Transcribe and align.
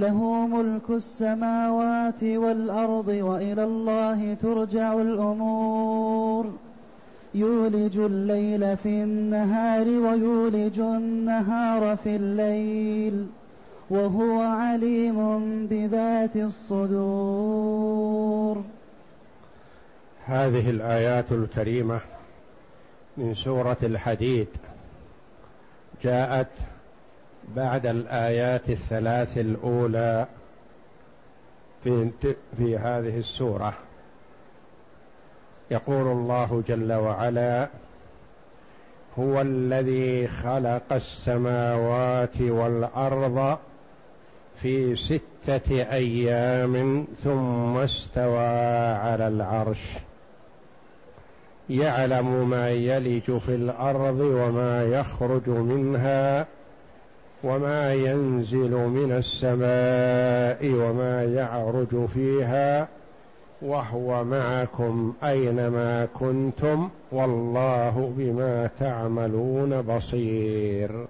له 0.00 0.46
ملك 0.46 0.90
السماوات 0.90 2.22
والأرض 2.22 3.08
وإلى 3.08 3.64
الله 3.64 4.34
ترجع 4.34 4.92
الأمور. 4.92 6.52
يولج 7.34 7.98
الليل 7.98 8.76
في 8.76 9.02
النهار 9.02 9.88
ويولج 9.88 10.78
النهار 10.80 11.96
في 11.96 12.16
الليل 12.16 13.26
وهو 13.90 14.40
عليم 14.40 15.18
بذات 15.66 16.36
الصدور. 16.36 17.98
هذه 20.26 20.70
الآيات 20.70 21.32
الكريمة 21.32 22.00
من 23.16 23.34
سورة 23.34 23.76
الحديد. 23.82 24.48
جاءت 26.02 26.48
بعد 27.56 27.86
الآيات 27.86 28.70
الثلاث 28.70 29.38
الأولى 29.38 30.26
في 31.84 32.10
في 32.56 32.78
هذه 32.78 33.18
السورة. 33.18 33.74
يقول 35.70 36.06
الله 36.06 36.62
جل 36.68 36.92
وعلا 36.92 37.68
هو 39.18 39.40
الذي 39.40 40.28
خلق 40.28 40.92
السماوات 40.92 42.40
والأرض 42.40 43.58
في 44.62 44.96
ستة 44.96 45.92
أيام 45.92 47.06
ثم 47.24 47.76
استوى 47.76 48.48
على 48.94 49.28
العرش. 49.28 49.80
يعلم 51.70 52.50
ما 52.50 52.70
يلج 52.70 53.38
في 53.38 53.54
الأرض 53.54 54.20
وما 54.20 54.84
يخرج 54.84 55.48
منها. 55.48 56.46
وما 57.44 57.94
ينزل 57.94 58.70
من 58.70 59.12
السماء 59.12 60.74
وما 60.74 61.24
يعرج 61.24 62.06
فيها 62.06 62.88
وهو 63.62 64.24
معكم 64.24 65.14
أينما 65.24 66.08
كنتم 66.14 66.88
والله 67.12 68.12
بما 68.16 68.70
تعملون 68.78 69.82
بصير. 69.82 71.06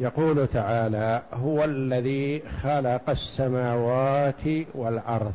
يقول 0.00 0.46
تعالى 0.46 1.22
هو 1.32 1.64
الذي 1.64 2.42
خلق 2.62 3.10
السماوات 3.10 4.42
والأرض. 4.74 5.32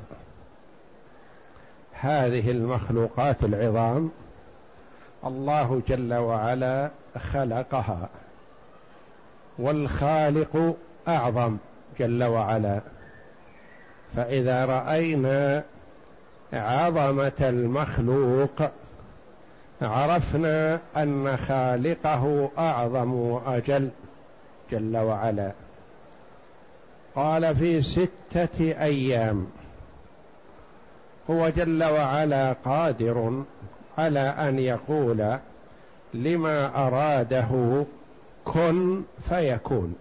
هذه 1.93 2.51
المخلوقات 2.51 3.43
العظام 3.43 4.11
الله 5.25 5.81
جل 5.87 6.13
وعلا 6.13 6.89
خلقها. 7.33 8.09
والخالق 9.59 10.75
أعظم 11.07 11.57
جل 11.99 12.23
وعلا. 12.23 12.81
فإذا 14.15 14.65
رأينا 14.65 15.63
عظمة 16.53 17.31
المخلوق 17.41 18.71
عرفنا 19.81 20.79
أن 20.97 21.37
خالقه 21.37 22.49
أعظم 22.57 23.13
وأجل 23.13 23.89
جل 24.71 24.97
وعلا. 24.97 25.51
قال 27.15 27.55
في 27.55 27.81
ستة 27.81 28.61
أيام 28.61 29.47
هو 31.29 31.49
جل 31.49 31.83
وعلا 31.83 32.53
قادر 32.53 33.43
على 33.97 34.19
أن 34.19 34.59
يقول 34.59 35.37
لما 36.13 36.87
أراده 36.87 37.83
كن 38.45 39.03
فيكون. 39.29 39.95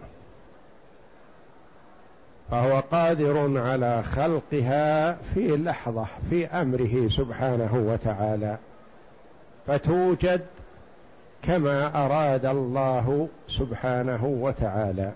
فهو 2.50 2.80
قادر 2.80 3.58
على 3.60 4.02
خلقها 4.02 5.12
في 5.34 5.56
لحظة 5.56 6.06
في 6.30 6.46
أمره 6.46 7.08
سبحانه 7.08 7.84
وتعالى. 7.88 8.56
فتوجد 9.66 10.40
كما 11.42 12.04
أراد 12.04 12.46
الله 12.46 13.28
سبحانه 13.48 14.24
وتعالى. 14.24 15.12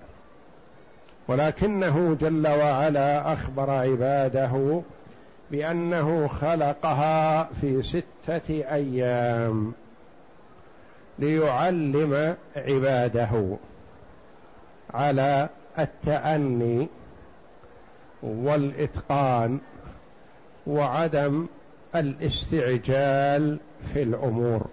ولكنه 1.29 2.17
جل 2.21 2.49
وعلا 2.49 3.33
أخبر 3.33 3.71
عباده 3.71 4.83
بأنه 5.51 6.29
خلقها 6.29 7.45
في 7.45 7.83
ستة 7.83 8.51
أيام 8.75 9.73
ليعلم 11.19 12.37
عباده 12.57 13.57
على 14.95 15.49
التأني 15.79 16.89
والإتقان 18.23 19.59
وعدم 20.67 21.47
الاستعجال 21.95 23.59
في 23.93 24.03
الأمور. 24.03 24.67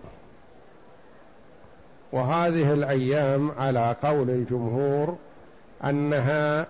وهذه 2.11 2.73
الأيام 2.73 3.51
على 3.51 3.95
قول 4.03 4.29
الجمهور 4.29 5.17
أنها 5.83 6.67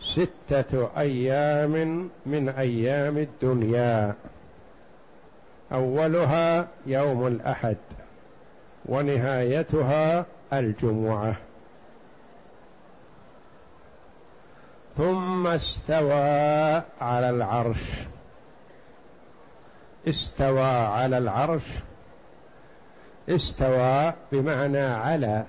ستة 0.00 0.90
أيام 0.98 2.10
من 2.26 2.48
أيام 2.48 3.18
الدنيا. 3.18 4.14
أولها 5.72 6.68
يوم 6.86 7.26
الأحد 7.26 7.76
ونهايتها 8.86 10.26
الجمعة. 10.52 11.36
ثم 14.96 15.46
استوى 15.46 16.82
على 17.00 17.30
العرش. 17.30 17.82
استوى 20.08 20.70
على 20.70 21.18
العرش. 21.18 21.64
استوى 23.28 24.12
بمعنى 24.32 24.80
على 24.80 25.44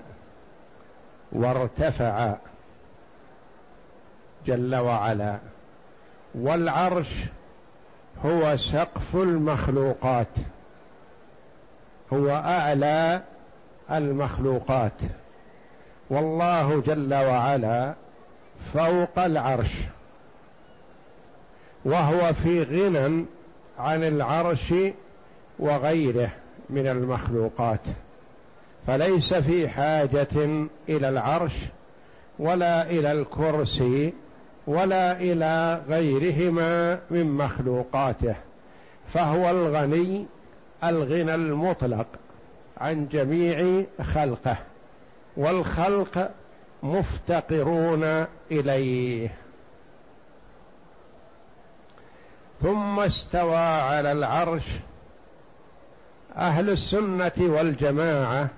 وارتفع. 1.32 2.36
جل 4.46 4.74
وعلا. 4.74 5.38
والعرش 6.34 7.08
هو 8.24 8.56
سقف 8.56 9.14
المخلوقات. 9.16 10.26
هو 12.12 12.30
أعلى 12.30 13.22
المخلوقات. 13.90 15.00
والله 16.10 16.82
جل 16.86 17.14
وعلا 17.14 17.94
فوق 18.74 19.18
العرش. 19.18 19.74
وهو 21.84 22.32
في 22.32 22.62
غنى 22.62 23.24
عن 23.78 24.04
العرش 24.04 24.74
وغيره 25.58 26.30
من 26.70 26.86
المخلوقات. 26.86 27.80
فليس 28.86 29.34
في 29.34 29.68
حاجة 29.68 30.28
إلى 30.88 31.08
العرش 31.08 31.52
ولا 32.38 32.90
إلى 32.90 33.12
الكرسي 33.12 34.12
ولا 34.66 35.12
إلى 35.12 35.82
غيرهما 35.88 36.98
من 37.10 37.26
مخلوقاته 37.26 38.34
فهو 39.12 39.50
الغني 39.50 40.26
الغنى 40.84 41.34
المطلق 41.34 42.06
عن 42.78 43.08
جميع 43.08 43.84
خلقه 44.02 44.56
والخلق 45.36 46.30
مفتقرون 46.82 48.26
إليه. 48.50 49.30
ثم 52.62 53.00
استوى 53.00 53.56
على 53.56 54.12
العرش 54.12 54.64
أهل 56.36 56.70
السنة 56.70 57.32
والجماعة 57.38 58.48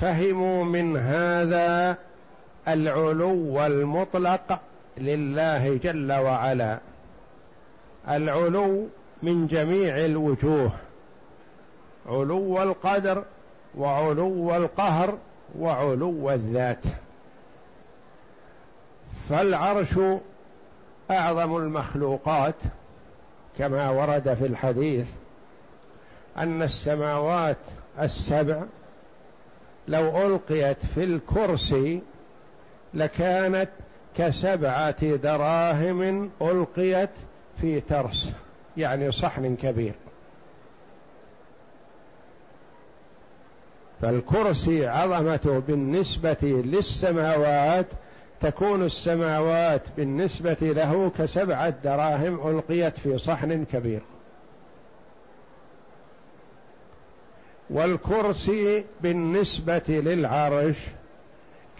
فهموا 0.00 0.64
من 0.64 0.96
هذا 0.96 1.98
العلو 2.68 3.66
المطلق 3.66 4.60
لله 4.98 5.76
جل 5.76 6.12
وعلا. 6.12 6.78
العلو 8.08 8.88
من 9.22 9.46
جميع 9.46 10.04
الوجوه. 10.04 10.70
علو 12.06 12.62
القدر 12.62 13.24
وعلو 13.78 14.56
القهر 14.56 15.18
وعلو 15.58 16.30
الذات. 16.30 16.84
فالعرش 19.28 19.98
أعظم 21.10 21.56
المخلوقات 21.56 22.54
كما 23.58 23.90
ورد 23.90 24.34
في 24.34 24.46
الحديث 24.46 25.06
أن 26.36 26.62
السماوات 26.62 27.56
السبع 28.00 28.62
لو 29.88 30.26
ألقيت 30.26 30.86
في 30.94 31.04
الكرسي 31.04 32.02
لكانت 32.94 33.68
كسبعة 34.16 35.16
دراهم 35.16 36.30
ألقيت 36.42 37.10
في 37.60 37.80
ترس 37.80 38.32
يعني 38.76 39.12
صحن 39.12 39.56
كبير. 39.56 39.94
فالكرسي 44.02 44.86
عظمته 44.86 45.58
بالنسبة 45.58 46.36
للسماوات 46.42 47.86
تكون 48.40 48.82
السماوات 48.82 49.82
بالنسبة 49.96 50.56
له 50.60 51.10
كسبعة 51.18 51.68
دراهم 51.68 52.48
ألقيت 52.48 52.98
في 52.98 53.18
صحن 53.18 53.64
كبير. 53.64 54.00
والكرسي 57.70 58.84
بالنسبة 59.02 59.82
للعرش 59.88 60.76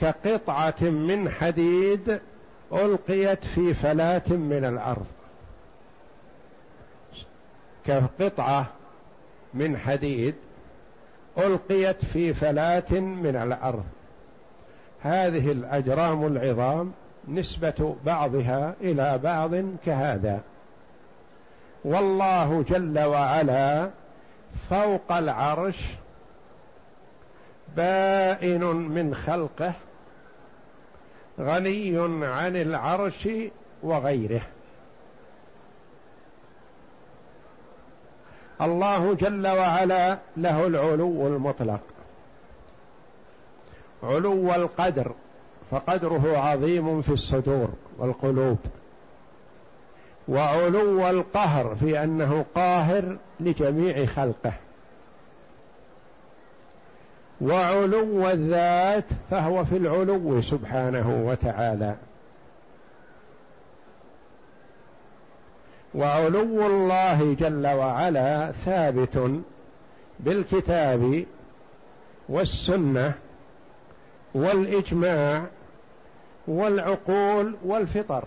كقطعة 0.00 0.82
من 0.82 1.30
حديد 1.30 2.20
ألقيت 2.72 3.44
في 3.44 3.74
فلاة 3.74 4.22
من 4.28 4.64
الأرض. 4.64 5.06
كقطعة 7.86 8.66
من 9.54 9.78
حديد 9.78 10.34
ألقيت 11.38 12.04
في 12.04 12.34
فلاة 12.34 12.92
من 12.92 13.36
الأرض. 13.36 13.84
هذه 15.02 15.52
الأجرام 15.52 16.26
العظام 16.26 16.92
نسبة 17.28 17.96
بعضها 18.06 18.74
إلى 18.80 19.18
بعض 19.18 19.50
كهذا. 19.86 20.40
والله 21.84 22.64
جل 22.68 22.98
وعلا 23.04 23.90
فوق 24.70 25.12
العرش 25.12 25.84
بائن 27.76 28.64
من 28.64 29.14
خلقه 29.14 29.72
غني 31.40 31.98
عن 32.26 32.56
العرش 32.56 33.28
وغيره. 33.82 34.42
الله 38.62 39.14
جل 39.14 39.46
وعلا 39.46 40.18
له 40.36 40.66
العلو 40.66 41.26
المطلق. 41.26 41.80
علو 44.02 44.54
القدر 44.54 45.12
فقدره 45.70 46.38
عظيم 46.38 47.02
في 47.02 47.12
الصدور 47.12 47.68
والقلوب. 47.98 48.58
وعلو 50.28 51.10
القهر 51.10 51.74
في 51.74 52.02
أنه 52.04 52.44
قاهر 52.54 53.16
لجميع 53.40 54.04
خلقه. 54.04 54.52
وعلو 57.40 58.28
الذات 58.30 59.04
فهو 59.30 59.64
في 59.64 59.76
العلو 59.76 60.42
سبحانه 60.42 61.22
وتعالى. 61.26 61.94
وعلو 65.94 66.66
الله 66.66 67.34
جل 67.34 67.66
وعلا 67.66 68.52
ثابت 68.52 69.40
بالكتاب 70.20 71.24
والسنة 72.28 73.14
والإجماع 74.34 75.44
والعقول 76.48 77.56
والفطر. 77.64 78.24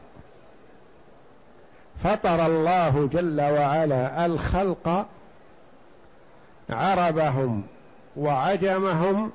فطر 2.04 2.46
الله 2.46 3.10
جل 3.14 3.42
وعلا 3.42 4.26
الخلق 4.26 5.08
عربهم 6.70 7.64
وعجمهم 8.16 9.32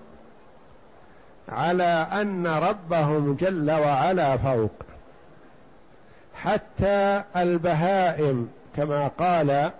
على 1.48 2.06
أن 2.12 2.46
ربهم 2.46 3.34
جل 3.34 3.70
وعلا 3.70 4.36
فوق. 4.36 4.70
حتى 6.34 7.22
البهائم 7.36 8.48
كما 8.76 9.08
قال 9.08 9.70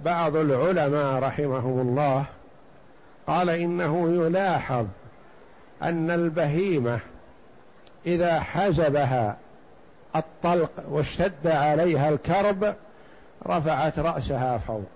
بعض 0.00 0.36
العلماء 0.36 1.22
رحمهم 1.22 1.80
الله 1.80 2.24
قال 3.26 3.50
إنه 3.50 4.24
يلاحظ 4.26 4.86
أن 5.82 6.10
البهيمة 6.10 7.00
إذا 8.06 8.40
حزبها 8.40 9.36
الطلق 10.16 10.70
واشتد 10.88 11.46
عليها 11.46 12.08
الكرب 12.08 12.74
رفعت 13.46 13.98
رأسها 13.98 14.58
فوق 14.58 14.90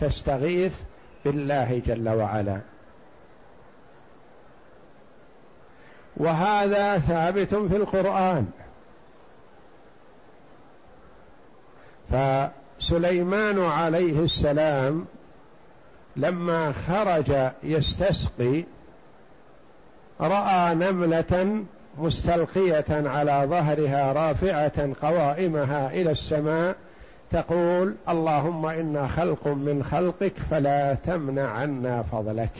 تستغيث 0.00 0.74
بالله 1.24 1.82
جل 1.86 2.08
وعلا. 2.08 2.60
وهذا 6.16 6.98
ثابت 6.98 7.54
في 7.54 7.76
القرآن. 7.76 8.46
فسليمان 12.12 13.64
عليه 13.64 14.24
السلام 14.24 15.06
لما 16.16 16.72
خرج 16.72 17.50
يستسقي 17.62 18.64
رأى 20.20 20.74
نملة 20.74 21.64
مستلقية 21.98 22.84
على 22.90 23.46
ظهرها 23.50 24.12
رافعة 24.12 24.94
قوائمها 25.02 25.90
إلى 25.90 26.10
السماء 26.10 26.76
تقول 27.30 27.94
اللهم 28.08 28.66
إنا 28.66 29.06
خلق 29.06 29.48
من 29.48 29.84
خلقك 29.84 30.32
فلا 30.50 30.94
تمنع 30.94 31.48
عنا 31.48 32.02
فضلك. 32.02 32.52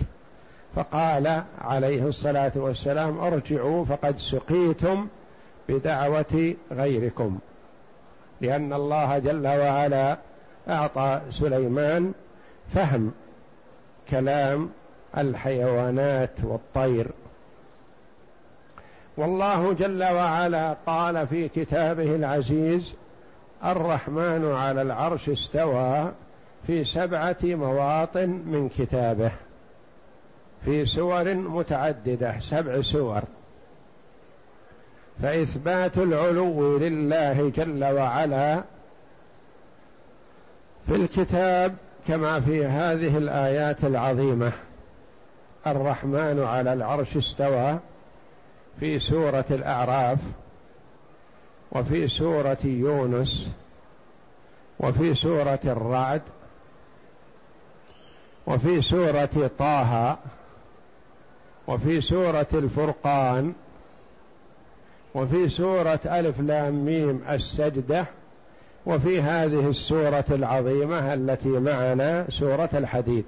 فقال 0.77 1.43
عليه 1.61 2.03
الصلاة 2.03 2.53
والسلام 2.57 3.19
ارجعوا 3.19 3.85
فقد 3.85 4.17
سقيتم 4.17 5.09
بدعوة 5.69 6.55
غيركم. 6.73 7.39
لأن 8.41 8.73
الله 8.73 9.19
جل 9.19 9.47
وعلا 9.47 10.17
أعطى 10.69 11.21
سليمان 11.31 12.13
فهم 12.75 13.13
كلام 14.11 14.71
الحيوانات 15.19 16.31
والطير. 16.43 17.07
والله 19.17 19.73
جل 19.73 20.05
وعلا 20.05 20.77
قال 20.87 21.27
في 21.27 21.49
كتابه 21.49 22.15
العزيز 22.15 22.95
الرحمن 23.65 24.53
على 24.55 24.83
العرش 24.83 25.29
استوى 25.29 26.13
في 26.67 26.85
سبعة 26.85 27.37
مواطن 27.43 28.29
من 28.29 28.69
كتابه 28.79 29.31
في 30.65 30.87
سور 30.87 31.35
متعددة 31.35 32.41
سبع 32.41 32.81
سور. 32.81 33.23
فإثبات 35.23 35.99
العلو 35.99 36.79
لله 36.79 37.53
جل 37.57 37.85
وعلا 37.85 38.63
في 40.87 40.95
الكتاب 40.95 41.75
كما 42.09 42.41
في 42.41 42.67
هذه 42.67 43.19
الآيات 43.19 43.85
العظيمة. 43.85 44.53
الرحمن 45.67 46.43
على 46.45 46.73
العرش 46.73 47.17
استوى 47.17 47.79
في 48.81 48.99
سورة 48.99 49.45
الأعراف. 49.51 50.19
وفي 51.73 52.09
سورة 52.09 52.59
يونس 52.65 53.49
وفي 54.81 55.15
سورة 55.15 55.61
الرعد 55.65 56.23
وفي 58.47 58.83
سورة 58.83 59.51
طه 59.59 60.19
وفي 61.67 62.01
سورة 62.01 62.47
الفرقان 62.55 63.53
وفي 65.15 65.49
سورة 65.49 66.01
ألف 66.07 66.41
لام 66.41 66.85
ميم 66.85 67.23
السجدة 67.31 68.07
وفي 68.87 69.21
هذه 69.21 69.69
السورة 69.69 70.25
العظيمة 70.31 71.15
التي 71.15 71.49
معنا 71.49 72.27
سورة 72.31 72.71
الحديد. 72.75 73.25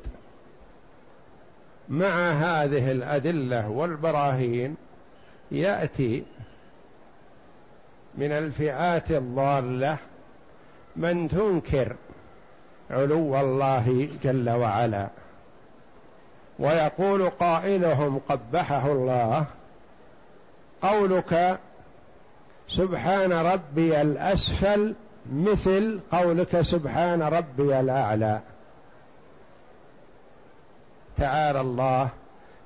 مع 1.88 2.30
هذه 2.30 2.92
الأدلة 2.92 3.68
والبراهين 3.68 4.76
يأتي 5.50 6.25
من 8.14 8.32
الفئات 8.32 9.10
الضالة 9.10 9.96
من 10.96 11.28
تنكر 11.28 11.96
علو 12.90 13.40
الله 13.40 14.08
جل 14.22 14.50
وعلا. 14.50 15.08
ويقول 16.58 17.30
قائلهم 17.30 18.20
قبحه 18.28 18.92
الله 18.92 19.46
قولك 20.82 21.58
سبحان 22.68 23.32
ربي 23.32 24.02
الأسفل 24.02 24.94
مثل 25.32 26.00
قولك 26.12 26.60
سبحان 26.60 27.22
ربي 27.22 27.80
الأعلى. 27.80 28.40
تعالى 31.16 31.60
الله 31.60 32.08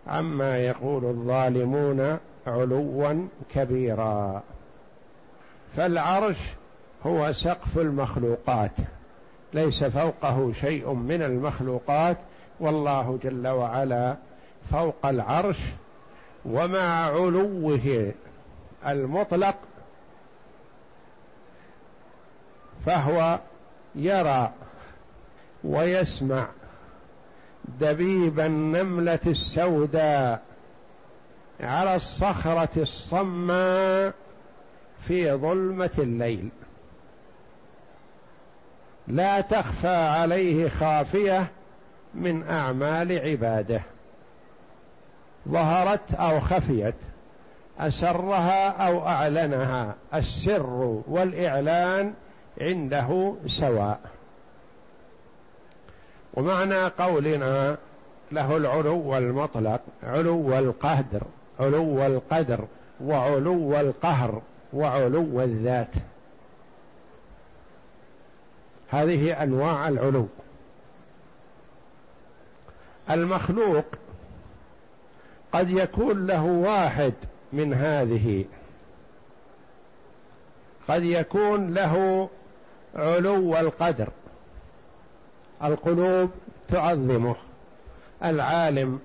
عما 0.07 0.59
يقول 0.59 1.05
الظالمون 1.05 2.19
علوا 2.47 3.29
كبيرا. 3.55 4.43
فالعرش 5.77 6.37
هو 7.07 7.33
سقف 7.33 7.79
المخلوقات. 7.79 8.71
ليس 9.53 9.85
فوقه 9.85 10.53
شيء 10.61 10.93
من 10.93 11.23
المخلوقات. 11.23 12.17
والله 12.61 13.19
جل 13.23 13.49
وعلا 13.49 14.17
فوق 14.71 15.07
العرش 15.07 15.59
ومع 16.45 17.05
علوه 17.05 18.13
المطلق 18.87 19.57
فهو 22.87 23.39
يرى 23.95 24.53
ويسمع 25.65 26.47
دبيب 27.81 28.41
النملة 28.41 29.19
السوداء 29.27 30.43
على 31.61 31.95
الصخرة 31.95 32.69
الصماء 32.77 34.15
في 35.09 35.33
ظلمة 35.33 35.91
الليل. 35.99 36.49
لا 39.09 39.41
تخفى 39.41 39.97
عليه 39.97 40.69
خافية 40.69 41.47
من 42.15 42.49
أعمال 42.49 43.19
عباده. 43.19 43.81
ظهرت 45.49 46.15
أو 46.15 46.41
خفيت 46.41 46.95
أسرها 47.79 48.69
أو 48.69 49.07
أعلنها 49.07 49.95
السر 50.15 51.03
والإعلان 51.09 52.15
عنده 52.61 53.35
سواء. 53.47 54.01
ومعنى 56.35 56.85
قولنا 56.85 57.77
له 58.33 58.57
العلو 58.57 59.17
المطلق 59.17 59.81
علو 60.03 60.59
القدر 60.59 61.23
علو 61.61 62.07
القدر 62.07 62.65
وعلو 63.01 63.81
القهر. 63.81 64.43
وعلو 64.75 65.41
الذات 65.43 65.95
هذه 68.89 69.43
أنواع 69.43 69.89
العلو. 69.89 70.27
المخلوق 73.11 73.85
قد 75.53 75.71
يكون 75.71 76.27
له 76.27 76.43
واحد 76.45 77.13
من 77.53 77.75
هذه. 77.75 78.45
قد 80.89 81.05
يكون 81.05 81.75
له 81.75 82.29
علو 82.95 83.57
القدر 83.57 84.09
القلوب 85.65 86.31
تعظمه. 86.69 87.37
العالم 88.25 89.01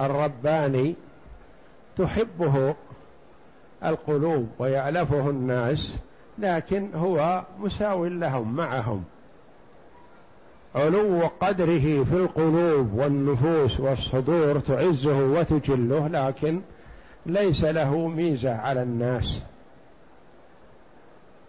الرباني 0.00 0.94
تحبه 1.96 2.74
القلوب 3.84 4.48
ويألفه 4.58 5.30
الناس 5.30 5.98
لكن 6.38 6.94
هو 6.94 7.44
مساو 7.58 8.06
لهم 8.06 8.56
معهم. 8.56 9.04
علو 10.74 11.30
قدره 11.40 12.04
في 12.04 12.12
القلوب 12.12 12.94
والنفوس 12.94 13.80
والصدور 13.80 14.58
تعزه 14.58 15.16
وتجله 15.16 16.08
لكن 16.08 16.60
ليس 17.26 17.64
له 17.64 18.08
ميزة 18.08 18.54
على 18.54 18.82
الناس. 18.82 19.42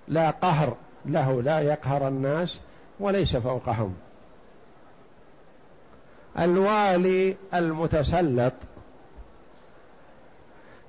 لا 0.08 0.30
قهر 0.30 0.76
له 1.06 1.42
لا 1.42 1.60
يقهر 1.60 2.08
الناس 2.08 2.60
وليس 3.00 3.36
فوقهم. 3.36 3.94
الوالي 6.40 7.36
المتسلط 7.54 8.54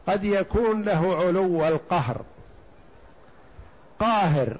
قد 0.08 0.24
يكون 0.24 0.82
له 0.82 1.16
علو 1.16 1.68
القهر. 1.68 2.20
قاهر 4.00 4.56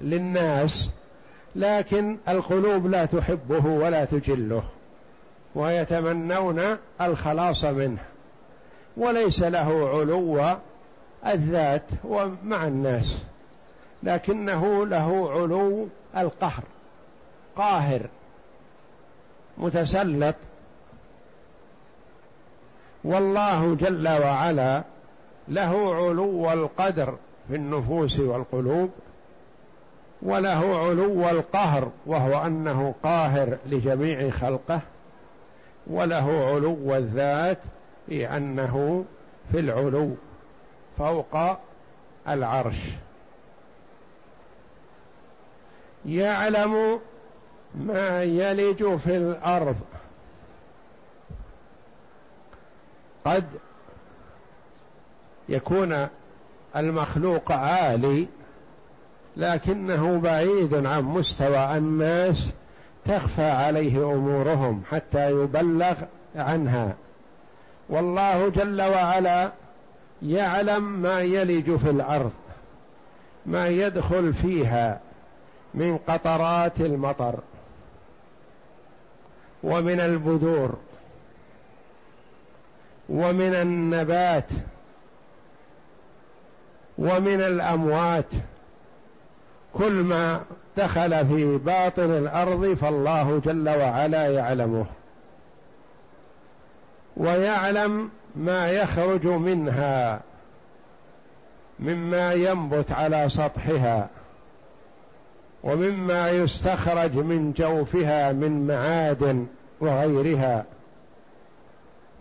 للناس 0.00 0.90
لكن 1.56 2.18
القلوب 2.28 2.86
لا 2.86 3.04
تحبه 3.04 3.66
ولا 3.66 4.04
تجله 4.04 4.62
ويتمنون 5.54 6.76
الخلاص 7.00 7.64
منه. 7.64 8.04
وليس 8.96 9.42
له 9.42 9.88
علو 9.88 10.56
الذات 11.26 11.86
ومع 12.04 12.66
الناس 12.66 13.24
لكنه 14.02 14.86
له 14.86 15.30
علو 15.32 15.88
القهر. 16.16 16.64
قاهر 17.56 18.06
متسلط 19.58 20.36
والله 23.04 23.74
جل 23.74 24.08
وعلا 24.08 24.82
له 25.48 25.94
علو 25.94 26.52
القدر 26.52 27.14
في 27.48 27.56
النفوس 27.56 28.20
والقلوب 28.20 28.90
وله 30.22 30.78
علو 30.78 31.30
القهر 31.30 31.90
وهو 32.06 32.46
أنه 32.46 32.94
قاهر 33.02 33.58
لجميع 33.66 34.30
خلقه 34.30 34.80
وله 35.86 36.46
علو 36.54 36.94
الذات 36.96 37.58
في 38.06 38.36
أنه 38.36 39.04
في 39.52 39.60
العلو 39.60 40.10
فوق 40.98 41.36
العرش. 42.28 42.76
يعلم 46.06 47.00
ما 47.74 48.22
يلج 48.22 48.96
في 48.96 49.16
الأرض. 49.16 49.76
قد 53.24 53.44
يكون 55.48 56.08
المخلوق 56.76 57.52
عالي 57.52 58.26
لكنه 59.36 60.20
بعيد 60.20 60.86
عن 60.86 61.02
مستوى 61.02 61.76
الناس 61.76 62.50
تخفى 63.04 63.50
عليه 63.50 64.12
أمورهم 64.12 64.82
حتى 64.90 65.30
يبلغ 65.30 65.94
عنها. 66.36 66.94
والله 67.88 68.48
جل 68.48 68.82
وعلا 68.82 69.52
يعلم 70.22 70.84
ما 70.84 71.20
يلج 71.20 71.76
في 71.76 71.90
الأرض 71.90 72.32
ما 73.46 73.68
يدخل 73.68 74.34
فيها 74.34 75.00
من 75.74 75.98
قطرات 75.98 76.80
المطر 76.80 77.38
ومن 79.62 80.00
البذور. 80.00 80.76
ومن 83.08 83.54
النبات 83.54 84.50
ومن 86.98 87.40
الأموات. 87.40 88.32
كل 89.74 89.92
ما 89.92 90.40
دخل 90.76 91.26
في 91.26 91.56
باطن 91.58 92.10
الأرض 92.10 92.74
فالله 92.74 93.40
جل 93.44 93.68
وعلا 93.68 94.28
يعلمه 94.28 94.86
ويعلم 97.16 98.10
ما 98.36 98.70
يخرج 98.70 99.26
منها 99.26 100.20
مما 101.80 102.32
ينبت 102.32 102.92
على 102.92 103.28
سطحها 103.28 104.08
ومما 105.62 106.30
يستخرج 106.30 107.14
من 107.16 107.52
جوفها 107.52 108.32
من 108.32 108.66
معادن 108.66 109.46
وغيرها. 109.80 110.64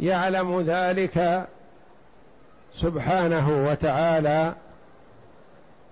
يعلم 0.02 0.62
ذلك 0.62 1.48
سبحانه 2.76 3.70
وتعالى 3.70 4.54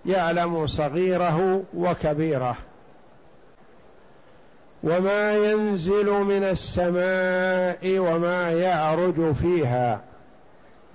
يعلم 0.06 0.68
صغيره 0.68 1.63
وكبيره. 1.74 2.56
وما 4.84 5.34
ينزل 5.34 6.12
من 6.12 6.44
السماء 6.44 8.00
وما 8.00 8.51
يعرج 8.51 9.34
فيها. 9.34 10.01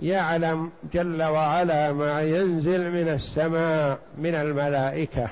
يعلم 0.00 0.70
جل 0.92 1.22
وعلا 1.22 1.92
ما 1.92 2.22
ينزل 2.22 2.90
من 2.90 3.08
السماء 3.08 3.98
من 4.18 4.34
الملائكة 4.34 5.28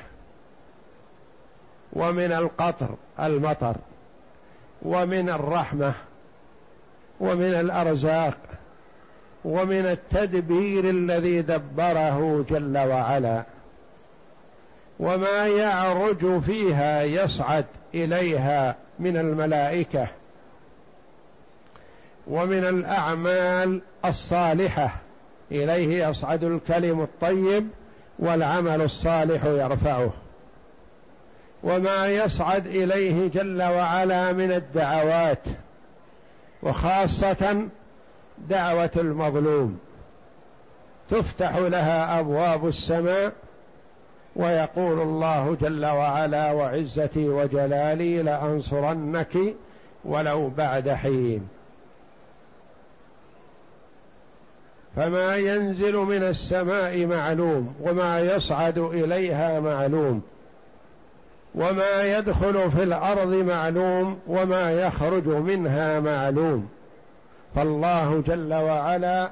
ومن 1.92 2.32
القطر 2.32 2.94
المطر 3.20 3.76
ومن 4.82 5.28
الرحمة. 5.28 5.94
ومن 7.22 7.54
الأرزاق 7.54 8.38
ومن 9.44 9.86
التدبير 9.86 10.90
الذي 10.90 11.42
دبره 11.42 12.44
جل 12.50 12.78
وعلا. 12.78 13.42
وما 15.00 15.46
يعرج 15.46 16.40
فيها 16.40 17.02
يصعد 17.02 17.64
إليها 17.94 18.76
من 18.98 19.16
الملائكة 19.16 20.08
ومن 22.26 22.64
الأعمال 22.64 23.80
الصالحة. 24.04 24.96
إليه 25.52 26.08
يصعد 26.08 26.44
الكلم 26.44 27.00
الطيب 27.00 27.68
والعمل 28.18 28.82
الصالح 28.82 29.44
يرفعه. 29.44 30.12
وما 31.62 32.06
يصعد 32.06 32.66
إليه 32.66 33.28
جل 33.28 33.62
وعلا 33.62 34.32
من 34.32 34.52
الدعوات 34.52 35.42
وخاصة 36.62 37.68
دعوة 38.48 38.90
المظلوم. 38.96 39.78
تفتح 41.10 41.56
لها 41.56 42.20
أبواب 42.20 42.68
السماء 42.68 43.32
ويقول 44.36 45.00
الله 45.00 45.56
جل 45.60 45.86
وعلا 45.86 46.52
وعزتي 46.52 47.28
وجلالي 47.28 48.22
لأنصرنك 48.22 49.38
ولو 50.04 50.48
بعد 50.48 50.88
حين. 50.88 51.48
فما 54.96 55.36
ينزل 55.36 55.96
من 55.96 56.22
السماء 56.22 57.06
معلوم 57.06 57.74
وما 57.80 58.20
يصعد 58.20 58.78
إليها 58.78 59.60
معلوم. 59.60 60.22
وما 61.54 62.18
يدخل 62.18 62.70
في 62.70 62.82
الأرض 62.82 63.28
معلوم 63.28 64.20
وما 64.26 64.72
يخرج 64.72 65.28
منها 65.28 66.00
معلوم. 66.00 66.68
فالله 67.54 68.22
جل 68.26 68.54
وعلا 68.54 69.30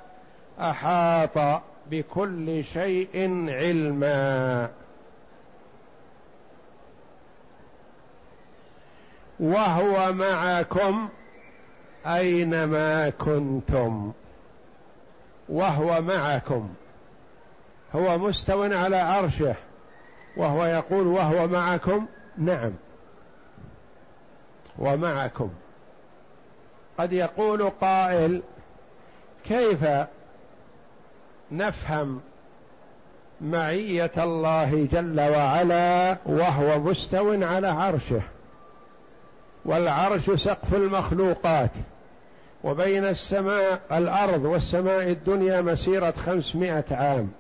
أحاط 0.60 1.62
بكل 1.90 2.64
شيء 2.64 3.46
علما. 3.48 4.68
وهو 9.40 10.12
معكم 10.12 11.08
أينما 12.06 13.10
كنتم. 13.10 14.12
وهو 15.48 16.02
معكم. 16.02 16.68
هو 17.94 18.18
مستو 18.18 18.62
على 18.62 18.96
عرشه. 18.96 19.54
وهو 20.36 20.64
يقول 20.64 21.06
وهو 21.06 21.48
معكم 21.48 22.06
نعم. 22.38 22.72
ومعكم 24.78 25.50
قد 26.98 27.12
يقول 27.12 27.70
قائل 27.70 28.42
كيف 29.44 29.84
نفهم 31.52 32.20
معية 33.40 34.12
الله 34.18 34.88
جل 34.92 35.20
وعلا 35.20 36.16
وهو 36.26 36.78
مستو 36.78 37.44
على 37.44 37.68
عرشه؟ 37.68 38.22
والعرش 39.64 40.30
سقف 40.30 40.74
المخلوقات 40.74 41.70
وبين 42.64 43.04
السماء 43.04 43.80
الأرض 43.92 44.44
والسماء 44.44 45.10
الدنيا 45.10 45.60
مسيرة 45.60 46.10
خمسمائة 46.10 46.84
عام. 46.90 47.32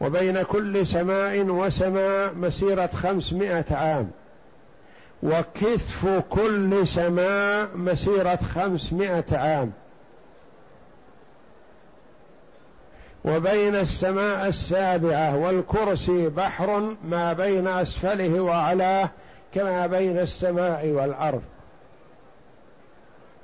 وبين 0.00 0.42
كل 0.42 0.86
سماء 0.86 1.40
وسماء 1.40 2.34
مسيرة 2.34 2.86
خمسمائة 2.86 3.64
عام. 3.70 4.10
وكثف 5.22 6.22
كل 6.30 6.86
سماء 6.86 7.68
مسيرة 7.76 8.36
خمسمائة 8.36 9.24
عام. 9.32 9.72
وبين 13.24 13.74
السماء 13.74 14.48
السابعة 14.48 15.36
والكرسي 15.36 16.28
بحر 16.28 16.96
ما 17.04 17.32
بين 17.32 17.68
أسفله 17.68 18.40
وأعلاه 18.40 19.10
كما 19.54 19.86
بين 19.86 20.18
السماء 20.18 20.86
والأرض. 20.86 21.42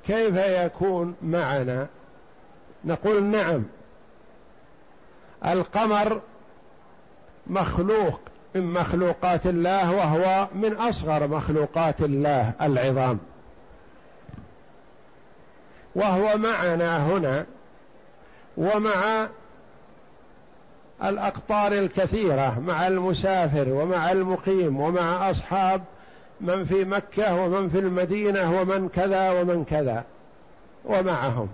كيف 0.07 0.35
يكون 0.35 1.15
معنا؟ 1.21 1.87
نقول 2.85 3.23
نعم. 3.23 3.63
القمر 5.45 6.21
مخلوق 7.47 8.19
من 8.55 8.73
مخلوقات 8.73 9.47
الله 9.47 9.91
وهو 9.91 10.47
من 10.55 10.73
أصغر 10.73 11.27
مخلوقات 11.27 12.01
الله 12.01 12.51
العظام. 12.61 13.19
وهو 15.95 16.37
معنا 16.37 17.07
هنا 17.07 17.45
ومع 18.57 19.27
الأقطار 21.03 21.71
الكثيرة 21.73 22.59
مع 22.59 22.87
المسافر 22.87 23.69
ومع 23.69 24.11
المقيم 24.11 24.79
ومع 24.79 25.29
أصحاب 25.29 25.81
من 26.41 26.65
في 26.65 26.85
مكة 26.85 27.35
ومن 27.35 27.69
في 27.69 27.79
المدينة 27.79 28.61
ومن 28.61 28.89
كذا 28.89 29.41
ومن 29.41 29.65
كذا 29.65 30.03
ومعهم 30.85 31.47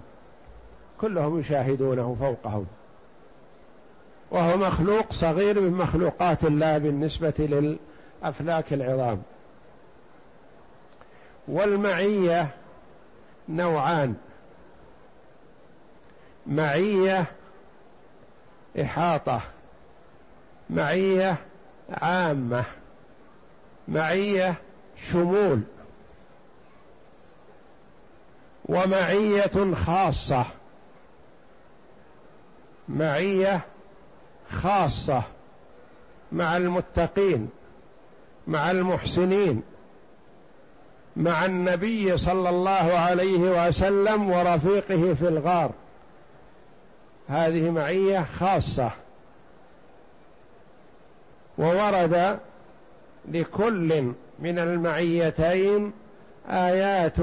كلهم 1.01 1.39
يشاهدونه 1.39 2.17
فوقهم. 2.19 2.65
وهو 4.31 4.57
مخلوق 4.57 5.13
صغير 5.13 5.61
من 5.61 5.71
مخلوقات 5.71 6.43
الله 6.43 6.77
بالنسبة 6.77 7.33
للأفلاك 7.39 8.73
العظام. 8.73 9.21
والمعية 11.47 12.49
نوعان. 13.49 14.15
معية 16.47 17.25
إحاطة. 18.81 19.41
معية 20.69 21.37
عامة. 21.89 22.63
معية 23.87 24.53
شمول. 25.11 25.61
ومعية 28.65 29.73
خاصة. 29.73 30.45
معية 32.89 33.61
خاصة 34.51 35.23
مع 36.31 36.57
المتقين 36.57 37.49
مع 38.47 38.71
المحسنين 38.71 39.63
مع 41.15 41.45
النبي 41.45 42.17
صلى 42.17 42.49
الله 42.49 42.97
عليه 42.97 43.67
وسلم 43.67 44.29
ورفيقه 44.29 45.13
في 45.13 45.27
الغار. 45.27 45.71
هذه 47.27 47.69
معية 47.69 48.25
خاصة. 48.39 48.91
وورد 51.57 52.39
لكل 53.31 54.13
من 54.39 54.59
المعيتين 54.59 55.91
آيات 56.49 57.15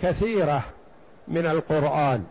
كثيرة 0.00 0.62
من 1.28 1.46
القرآن. 1.46 2.24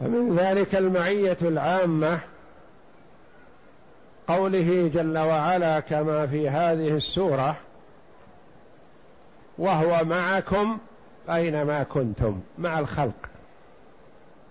فمن 0.00 0.36
ذلك 0.36 0.74
المعية 0.74 1.36
العامة 1.42 2.20
قوله 4.28 4.90
جل 4.94 5.18
وعلا 5.18 5.80
كما 5.80 6.26
في 6.26 6.48
هذه 6.48 6.88
السورة 6.96 7.56
وهو 9.58 10.04
معكم 10.04 10.78
أينما 11.30 11.82
كنتم 11.82 12.40
مع 12.58 12.78
الخلق 12.78 13.30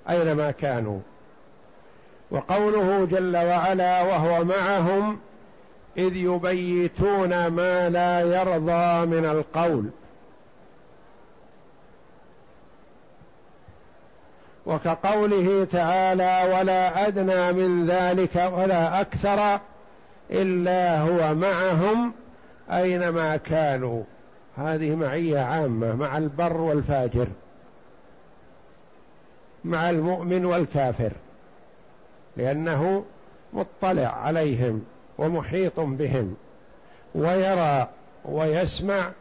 أينما 0.09 0.51
كانوا. 0.51 0.99
وقوله 2.31 3.05
جل 3.05 3.37
وعلا 3.37 4.01
وهو 4.01 4.43
معهم 4.43 5.19
إذ 5.97 6.15
يبيتون 6.15 7.47
ما 7.47 7.89
لا 7.89 8.19
يرضى 8.21 9.05
من 9.05 9.25
القول. 9.25 9.89
وكقوله 14.69 15.65
تعالى 15.65 16.53
ولا 16.53 17.07
أدنى 17.07 17.51
من 17.51 17.85
ذلك 17.85 18.51
ولا 18.53 19.01
أكثر 19.01 19.59
إلا 20.31 21.01
هو 21.01 21.35
معهم 21.35 22.13
أينما 22.71 23.37
كانوا. 23.37 24.03
هذه 24.57 24.95
معية 24.95 25.39
عامة 25.39 25.95
مع 25.95 26.17
البر 26.17 26.61
والفاجر 26.61 27.27
مع 29.65 29.89
المؤمن 29.89 30.45
والكافر 30.45 31.11
لأنه 32.37 33.05
مطلع 33.53 34.07
عليهم 34.07 34.83
ومحيط 35.17 35.79
بهم 35.79 36.35
ويرى 37.15 37.87
ويسمع 38.25 39.11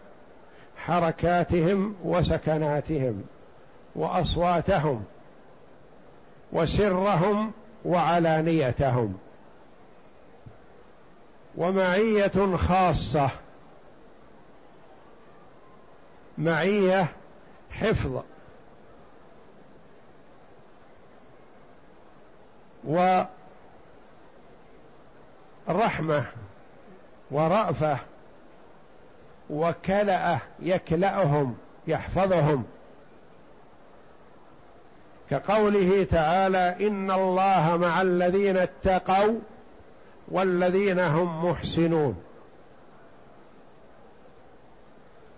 حركاتهم 0.76 1.94
وسكناتهم 2.04 3.22
وأصواتهم. 3.96 5.04
وسرهم 6.52 7.52
وعلانيتهم 7.84 9.18
ومعية 11.56 12.56
خاصة 12.56 13.30
معية 16.38 17.06
حفظ 17.70 18.22
رحمه 25.68 26.26
ورأفة 27.30 27.98
وكلأه 29.50 30.40
يكلأهم 30.60 31.56
يحفظهم 31.86 32.64
كقوله 35.30 36.04
تعالى 36.10 36.88
إن 36.88 37.10
الله 37.10 37.76
مع 37.76 38.02
الذين 38.02 38.56
اتقوا 38.56 39.38
والذين 40.28 41.00
هم 41.00 41.50
محسنون. 41.50 42.16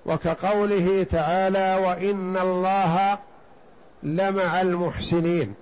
وكقوله 0.07 1.07
تعالى 1.11 1.77
وإن 1.87 2.37
الله 2.37 3.19
لمع 4.03 4.61
المحسنين. 4.61 5.55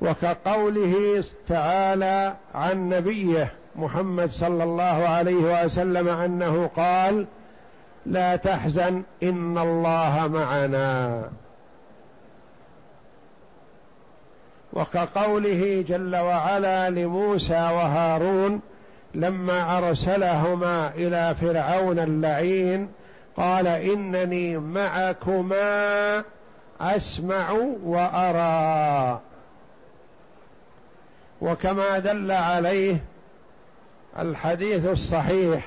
وكقوله 0.00 1.24
تعالى 1.48 2.34
عن 2.54 2.88
نبيه 2.88 3.52
محمد 3.76 4.30
صلى 4.30 4.64
الله 4.64 5.08
عليه 5.08 5.64
وسلم 5.64 6.08
أنه 6.08 6.66
قال 6.66 7.26
لا 8.06 8.36
تحزن 8.36 9.02
إن 9.22 9.58
الله 9.58 10.28
معنا. 10.32 11.30
وكقوله 14.74 15.84
جل 15.88 16.16
وعلا 16.16 16.90
لموسى 16.90 17.54
وهارون 17.54 18.60
لما 19.14 19.78
أرسلهما 19.78 20.90
إلى 20.94 21.34
فرعون 21.40 21.98
اللعين 21.98 22.88
قال 23.36 23.66
إنني 23.66 24.58
معكما 24.58 26.22
أسمع 26.80 27.52
وأرى. 27.84 29.20
وكما 31.40 31.98
دل 31.98 32.32
عليه 32.32 32.96
الحديث 34.18 34.86
الصحيح 34.86 35.66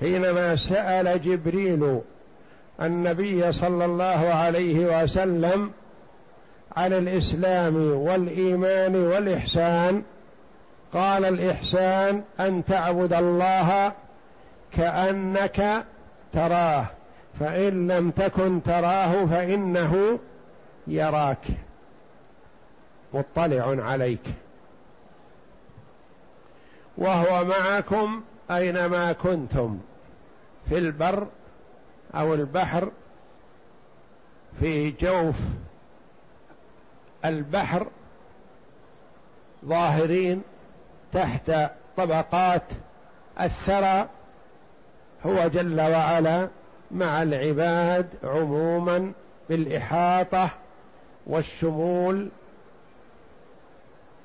حينما 0.00 0.56
سأل 0.56 1.22
جبريل 1.22 2.00
النبي 2.82 3.52
صلى 3.52 3.84
الله 3.84 4.34
عليه 4.34 5.02
وسلم 5.02 5.70
عن 6.76 6.92
الإسلام 6.92 7.76
والإيمان 7.92 8.96
والإحسان. 8.96 10.02
قال 10.92 11.24
الإحسان 11.24 12.22
أن 12.40 12.64
تعبد 12.64 13.12
الله 13.12 13.92
كأنك 14.72 15.84
تراه 16.32 16.86
فإن 17.40 17.92
لم 17.92 18.10
تكن 18.10 18.62
تراه 18.62 19.26
فإنه 19.26 20.18
يراك. 20.86 21.44
مطلع 23.14 23.84
عليك. 23.84 24.34
وهو 26.98 27.44
معكم 27.44 28.22
أينما 28.50 29.12
كنتم 29.12 29.78
في 30.68 30.78
البر 30.78 31.26
أو 32.14 32.34
البحر 32.34 32.90
في 34.60 34.90
جوف 34.90 35.36
البحر 37.24 37.86
ظاهرين 39.64 40.42
تحت 41.12 41.52
طبقات 41.96 42.62
الثرى 43.40 44.08
هو 45.26 45.48
جل 45.48 45.80
وعلا 45.80 46.48
مع 46.90 47.22
العباد 47.22 48.08
عموما 48.24 49.12
بالإحاطة 49.48 50.50
والشمول 51.26 52.28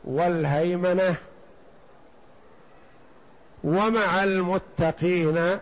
والهيمنة 0.04 1.16
ومع 3.64 4.24
المتقين 4.24 5.60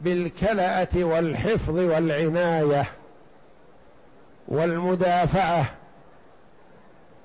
بالكلاه 0.00 0.88
والحفظ 0.94 1.78
والعناية. 1.78 2.86
والمدافعة 4.48 5.66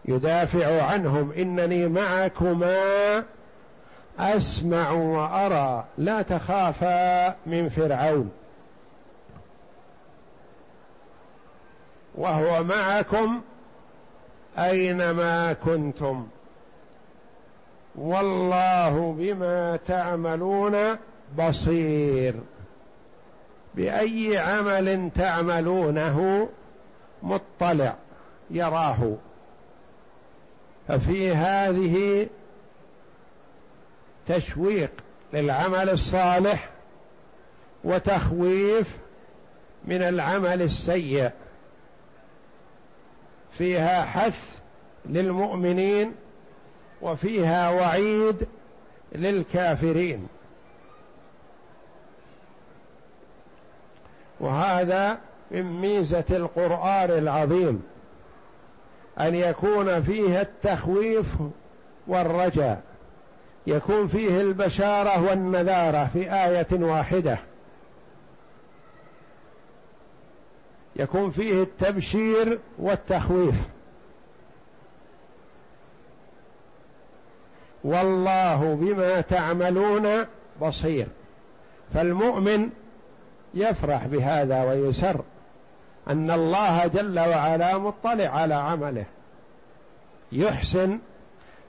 يدافع 0.05 0.83
عنهم. 0.83 1.31
إنني 1.31 1.87
معكما 1.87 3.23
أسمع 4.19 4.91
وأرى. 4.91 5.85
لا 5.97 6.21
تخافا 6.21 7.35
من 7.45 7.69
فرعون. 7.69 8.31
وهو 12.15 12.63
معكم 12.63 13.41
أينما 14.57 15.53
كنتم. 15.53 16.27
والله 17.95 19.15
بما 19.17 19.79
تعملون 19.85 20.97
بصير. 21.37 22.35
بأي 23.75 24.37
عمل 24.37 25.09
تعملونه 25.15 26.49
مطلع 27.23 27.95
يراه. 28.49 29.15
ففي 30.87 31.31
هذه 31.31 32.27
تشويق 34.27 34.91
للعمل 35.33 35.89
الصالح 35.89 36.69
وتخويف 37.83 38.97
من 39.85 40.01
العمل 40.01 40.61
السيء. 40.61 41.31
فيها 43.57 44.05
حث 44.05 44.59
للمؤمنين 45.05 46.15
وفيها 47.01 47.69
وعيد 47.69 48.47
للكافرين. 49.11 50.27
وهذا 54.39 55.17
من 55.51 55.81
ميزة 55.81 56.23
القرآن 56.29 57.09
العظيم 57.09 57.83
أن 59.19 59.35
يكون 59.35 60.03
فيه 60.03 60.41
التخويف 60.41 61.35
والرجاء 62.07 62.81
يكون 63.67 64.07
فيه 64.07 64.41
البشارة 64.41 65.23
والنذارة 65.29 66.09
في 66.13 66.33
آية 66.33 66.67
واحدة. 66.71 67.37
يكون 70.95 71.31
فيه 71.31 71.63
التبشير 71.63 72.59
والتخويف. 72.79 73.55
والله 77.83 78.75
بما 78.81 79.21
تعملون 79.21 80.25
بصير. 80.61 81.07
فالمؤمن 81.93 82.69
يفرح 83.53 84.07
بهذا 84.07 84.63
ويسر. 84.63 85.21
أن 86.09 86.31
الله 86.31 86.87
جل 86.87 87.19
وعلا 87.19 87.77
مطلع 87.77 88.27
على 88.27 88.53
عمله. 88.53 89.05
يحسن 90.31 90.99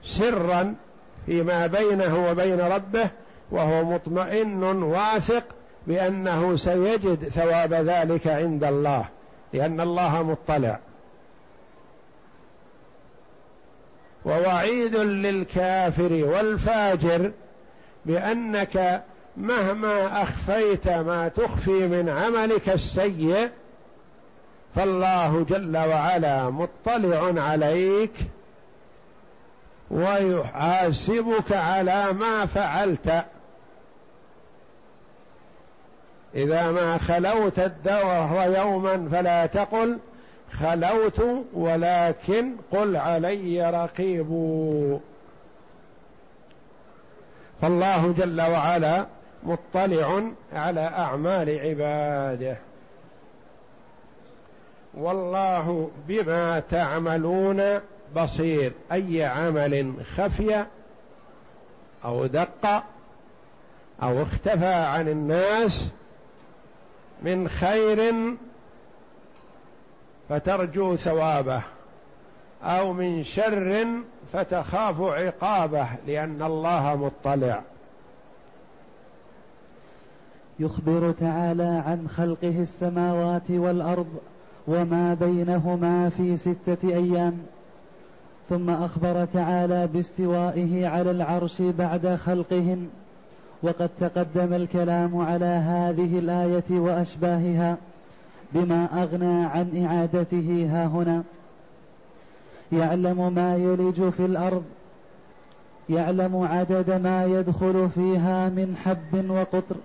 سرا 0.05 0.75
فيما 1.27 1.67
بينه 1.67 2.31
وبين 2.31 2.61
ربه 2.61 3.11
وهو 3.51 3.85
مطمئن 3.85 4.63
واثق 4.63 5.47
بأنه 5.87 6.57
سيجد 6.57 7.29
ثواب 7.29 7.75
ذلك 7.75 8.27
عند 8.27 8.65
الله 8.65 9.05
لأن 9.53 9.81
الله 9.81 10.23
مطلع. 10.23 10.79
ووعيد 14.25 14.97
للكافر 14.97 16.13
والفاجر 16.13 17.33
بأنك 18.07 19.03
مهما 19.37 20.23
أخفيت 20.23 20.89
ما 20.89 21.29
تخفي 21.29 21.89
من 21.89 22.09
عملك 22.09 22.69
السيء 22.69 23.49
فالله 24.75 25.47
جل 25.49 25.77
وعلا 25.77 26.51
مطلع 26.51 27.43
عليك 27.43 28.13
ويحاسبك 29.91 31.53
على 31.53 32.13
ما 32.13 32.47
فعلت. 32.47 33.25
إذا 36.35 36.71
ما 36.71 36.99
خلوت 36.99 37.59
الدهر 37.59 38.51
يوما 38.57 39.09
فلا 39.13 39.47
تقل 39.47 39.99
خلوت 40.53 41.23
ولكن 41.55 42.53
قل 42.71 42.97
علي 42.97 43.71
رقيب. 43.71 44.29
فالله 47.63 48.15
جل 48.19 48.41
وعلا 48.41 49.07
مطلع 49.43 50.23
على 50.53 50.81
أعمال 50.81 51.59
عباده. 51.61 52.57
والله 54.95 55.91
بما 56.09 56.61
تعملون 56.61 57.81
بصير. 58.17 58.73
أي 58.93 59.25
عمل 59.25 59.95
خفي 60.17 60.65
أو 62.05 62.27
دق 62.27 62.83
أو 64.03 64.23
اختفى 64.23 64.75
عن 64.75 65.09
الناس 65.09 65.91
من 67.23 67.49
خير 67.49 68.15
فترجو 70.29 70.97
ثوابه 70.97 71.63
أو 72.63 72.93
من 72.93 73.25
شر 73.25 73.87
فتخاف 74.33 75.01
عقابه 75.01 75.89
لأن 76.07 76.43
الله 76.43 76.97
مطلع. 76.97 77.63
يخبر 80.59 81.13
تعالى 81.13 81.83
عن 81.87 82.09
خلقه 82.09 82.63
السماوات 82.63 83.51
والأرض 83.51 84.21
وما 84.67 85.15
بينهما 85.15 86.09
في 86.09 86.37
ستة 86.37 86.89
أيام. 86.89 87.39
ثم 88.49 88.71
أخبر 88.71 89.25
تعالى 89.25 89.87
باستوائه 89.87 90.87
على 90.87 91.11
العرش 91.11 91.63
بعد 91.63 92.15
خلقهن. 92.15 92.89
وقد 93.63 93.91
تقدم 94.01 94.55
الكلام 94.55 95.17
على 95.17 95.45
هذه 95.45 96.19
الآية 96.19 96.71
وأشباهها 96.71 97.77
بما 98.53 99.03
أغنى 99.03 99.45
عن 99.45 99.87
إعادته 99.87 100.69
ها 100.71 100.87
هنا. 100.87 101.23
يعلم 102.73 103.33
ما 103.35 103.57
يلج 103.57 104.09
في 104.09 104.25
الأرض. 104.27 104.65
يعلم 105.91 106.37
عدد 106.37 106.91
ما 106.91 107.25
يدخل 107.25 107.89
فيها 107.95 108.49
من 108.49 108.77
حب 108.85 109.31
وقطر. 109.31 109.77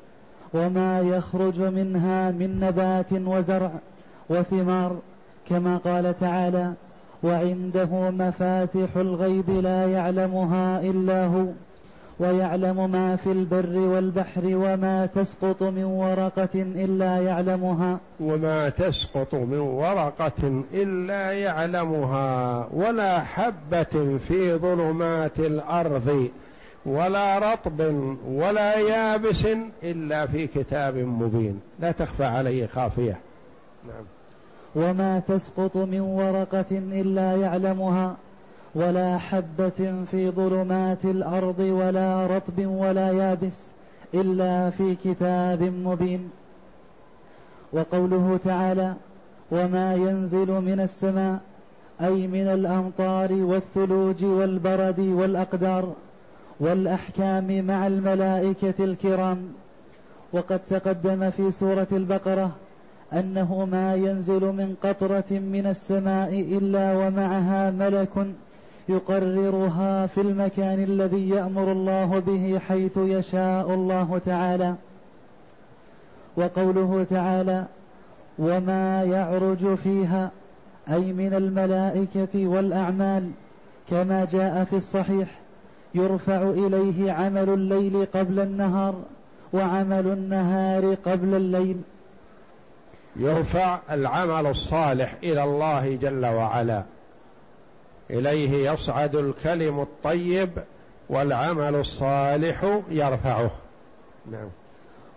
وما 0.54 1.00
يخرج 1.00 1.60
منها 1.60 2.32
من 2.32 2.60
نبات 2.60 3.14
وزرع. 3.14 3.72
وثمار 4.30 4.96
كما 5.50 5.78
قال 5.78 6.20
تعالى 6.20 6.74
وعنده 7.24 8.10
مفاتح 8.10 8.96
الغيب 8.96 9.50
لا 9.50 9.92
يعلمها 9.92 10.82
إلا 10.82 11.26
هو 11.26 11.46
ويعلم 12.20 12.92
ما 12.92 13.16
في 13.16 13.32
البر 13.32 13.78
والبحر 13.78 14.42
وما 14.46 15.06
تسقط 15.06 15.64
من 15.64 15.84
ورقة 15.84 16.50
إلا 16.56 17.18
يعلمها. 17.18 18.00
وما 18.20 18.70
تسقط 18.70 19.36
من 19.36 19.60
ورقة 19.60 20.64
إلا 20.74 21.32
يعلمها 21.32 22.68
ولا 22.74 23.20
حبة 23.20 24.18
في 24.18 24.56
ظلمات 24.56 25.40
الأرض 25.40 26.30
ولا 26.86 27.40
رطب 27.54 27.80
ولا 28.26 28.78
يابس 28.80 29.48
إلا 29.84 30.26
في 30.26 30.48
كتاب 30.48 30.96
مبين. 30.98 31.60
لا 31.80 31.92
تخفى 31.92 32.26
عليه 32.26 32.66
خافية. 32.68 33.18
نعم. 33.88 34.17
وما 34.78 35.20
تسقط 35.28 35.78
من 35.78 36.00
ورقة 36.00 36.72
إلا 36.72 37.36
يعلمها 37.36 38.16
ولا 38.76 39.18
حبة 39.18 40.06
في 40.12 40.30
ظلمات 40.30 41.06
الأرض 41.06 41.60
ولا 41.60 42.28
رطب 42.28 42.66
ولا 42.66 43.12
يابس 43.12 43.64
إلا 44.14 44.70
في 44.70 44.96
كتاب 44.96 45.64
مبين. 45.64 46.30
وقوله 47.74 48.40
تعالى 48.46 48.94
وما 49.52 49.94
ينزل 49.94 50.52
من 50.52 50.80
السماء 50.80 51.40
أي 52.02 52.28
من 52.28 52.48
الأمطار 52.48 53.34
والثلوج 53.34 54.26
والبرد 54.26 55.00
والأقدار 55.00 55.94
والأحكام 56.60 57.66
مع 57.68 57.88
الملائكة 57.88 58.84
الكرام. 58.84 59.38
وقد 60.34 60.60
تقدم 60.70 61.30
في 61.30 61.52
سورة 61.52 61.88
البقرة 61.92 62.52
أنه 63.14 63.66
ما 63.72 63.96
ينزل 63.96 64.42
من 64.42 64.76
قطرة 64.84 65.32
من 65.32 65.68
السماء 65.68 66.40
إلا 66.58 66.94
ومعها 66.98 67.72
ملك 67.72 68.28
يقررها 68.90 70.08
في 70.08 70.22
المكان 70.22 70.84
الذي 70.84 71.30
يأمر 71.30 71.72
الله 71.72 72.20
به 72.20 72.60
حيث 72.68 72.98
يشاء 72.98 73.74
الله 73.74 74.22
تعالى. 74.26 74.76
وقوله 76.38 77.06
تعالى 77.10 77.66
وما 78.40 79.04
يعرج 79.04 79.76
فيها 79.76 80.32
أي 80.90 81.14
من 81.14 81.34
الملائكة 81.34 82.48
والأعمال 82.48 83.32
كما 83.90 84.26
جاء 84.26 84.64
في 84.64 84.76
الصحيح 84.76 85.40
يرفع 85.96 86.42
إليه 86.42 87.12
عمل 87.12 87.50
الليل 87.50 88.06
قبل 88.06 88.40
النهار 88.40 88.96
وعمل 89.54 90.08
النهار 90.08 90.94
قبل 91.06 91.36
الليل. 91.36 91.78
يرفع 93.20 93.80
العمل 93.92 94.48
الصالح 94.48 95.16
إلى 95.24 95.44
الله 95.44 95.96
جل 95.96 96.26
وعلا. 96.26 96.84
إليه 98.10 98.72
يصعد 98.72 99.16
الكلم 99.16 99.80
الطيب 99.80 100.50
والعمل 101.10 101.76
الصالح 101.76 102.82
يرفعه. 102.90 103.52
نعم. 104.32 104.50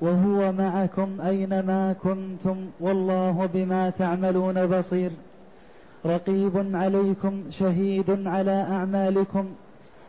وهو 0.01 0.53
معكم 0.53 1.21
أينما 1.21 1.95
كنتم 2.03 2.57
والله 2.81 3.49
بما 3.55 3.91
تعملون 3.91 4.67
بصير. 4.67 5.11
رقيب 6.07 6.77
عليكم 6.77 7.43
شهيد 7.51 8.27
على 8.27 8.67
أعمالكم. 8.71 9.49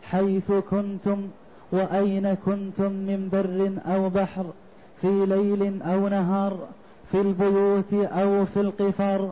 حيث 0.03 0.51
كنتم 0.51 1.27
وأين 1.71 2.33
كنتم 2.33 2.91
من 2.91 3.29
بر 3.31 3.91
أو 3.93 4.09
بحر 4.09 4.45
في 5.01 5.25
ليل 5.25 5.81
أو 5.81 6.07
نهار 6.07 6.57
في 7.11 7.21
البيوت 7.21 7.93
أو 7.93 8.45
في 8.45 8.61
القفار 8.61 9.31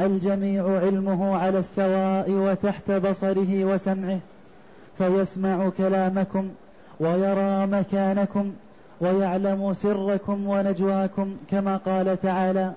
الجميع 0.00 0.78
علمه 0.78 1.36
على 1.36 1.58
السواء 1.58 2.30
وتحت 2.30 2.90
بصره 2.90 3.64
وسمعه 3.64 4.18
فيسمع 4.98 5.68
كلامكم 5.68 6.48
ويرى 7.00 7.66
مكانكم 7.66 8.52
ويعلم 9.00 9.74
سركم 9.74 10.48
ونجواكم 10.48 11.36
كما 11.50 11.76
قال 11.76 12.20
تعالى 12.20 12.72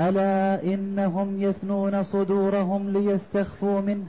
ألا 0.00 0.62
إنهم 0.74 1.42
يثنون 1.42 2.02
صدورهم 2.02 2.90
ليستخفوا 2.90 3.80
منه 3.80 4.04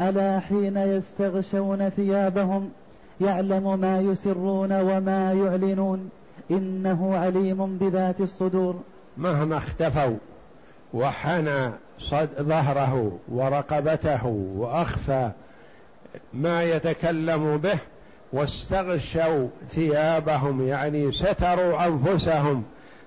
ألا 0.00 0.40
حين 0.40 0.76
يستغشون 0.76 1.88
ثيابهم 1.88 2.70
يعلم 3.20 3.80
ما 3.80 4.00
يسرون 4.00 4.80
وما 4.80 5.32
يعلنون 5.32 6.10
إنه 6.50 7.16
عليم 7.16 7.78
بذات 7.78 8.20
الصدور. 8.20 8.74
مهما 9.16 9.56
اختفوا 9.56 10.16
وحنى 10.94 11.70
صد 11.98 12.28
ظهره 12.40 13.18
ورقبته 13.28 14.26
وأخفى 14.56 15.30
ما 16.32 16.62
يتكلم 16.62 17.56
به 17.56 17.78
واستغشوا 18.32 19.48
ثيابهم 19.70 20.68
يعني 20.68 21.12
ستروا 21.12 21.86
أنفسهم 21.86 22.64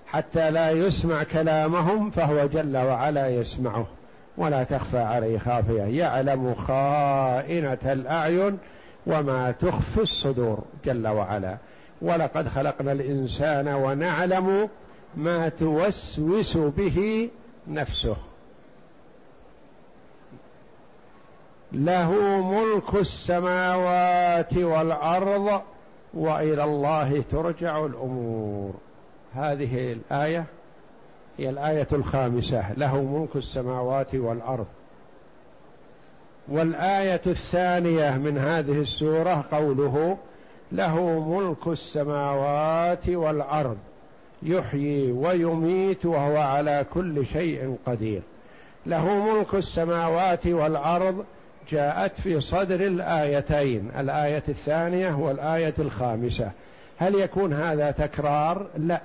حتى 0.08 0.52
لا 0.52 0.72
يسمع 0.72 1.24
كلامهم 1.24 2.10
فهو 2.10 2.48
جل 2.48 2.78
وعلا 2.78 3.30
يسمعه. 3.30 3.86
ولا 4.38 4.64
تخفى 4.64 4.98
عليه 5.00 5.38
خافية. 5.38 5.82
يعلم 5.82 6.56
خائنة 6.56 7.78
الأعين 7.86 8.58
وما 9.08 9.52
تخفي 9.52 10.02
الصدور 10.02 10.64
جل 10.86 11.08
وعلا. 11.08 11.58
ولقد 12.02 12.48
خلقنا 12.48 12.92
الإنسان 12.92 13.68
ونعلم 13.68 14.70
ما 15.18 15.50
توسوس 15.50 16.58
به 16.58 17.30
نفسه. 17.68 18.16
له 21.72 22.12
ملك 22.42 22.96
السماوات 22.96 24.54
والأرض 24.54 25.62
وإلى 26.14 26.64
الله 26.64 27.24
ترجع 27.32 27.86
الأمور. 27.86 28.74
هذه 29.34 29.94
الآية 29.94 30.46
هي 31.38 31.50
الآية 31.50 31.88
الخامسة. 31.92 32.74
له 32.74 33.02
ملك 33.02 33.36
السماوات 33.36 34.16
والأرض. 34.16 34.68
والآية 36.48 37.22
الثانية 37.28 38.18
من 38.18 38.38
هذه 38.38 38.82
السورة 38.82 39.46
قوله 39.52 40.18
له 40.72 41.20
ملك 41.20 41.68
السماوات 41.68 43.10
والأرض. 43.10 43.78
يحيي 44.44 45.12
ويميت 45.12 46.06
وهو 46.06 46.38
على 46.38 46.86
كل 46.94 47.26
شيء 47.26 47.78
قدير. 47.86 48.22
له 48.86 49.36
ملك 49.36 49.56
السماوات 49.56 50.48
والأرض 50.48 51.26
جاءت 51.70 52.22
في 52.22 52.40
صدر 52.40 52.80
الآيتين 52.80 53.92
الآية 54.00 54.44
الثانية 54.50 55.16
والآية 55.16 55.74
الخامسة. 55.80 56.52
هل 56.98 57.16
يكون 57.16 57.54
هذا 57.54 57.92
تكرار؟ 57.92 58.68
لا. 58.78 59.02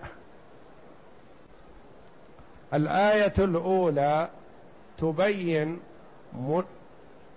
الآية 2.75 3.35
الأولى 3.39 4.29
تبين 4.99 5.79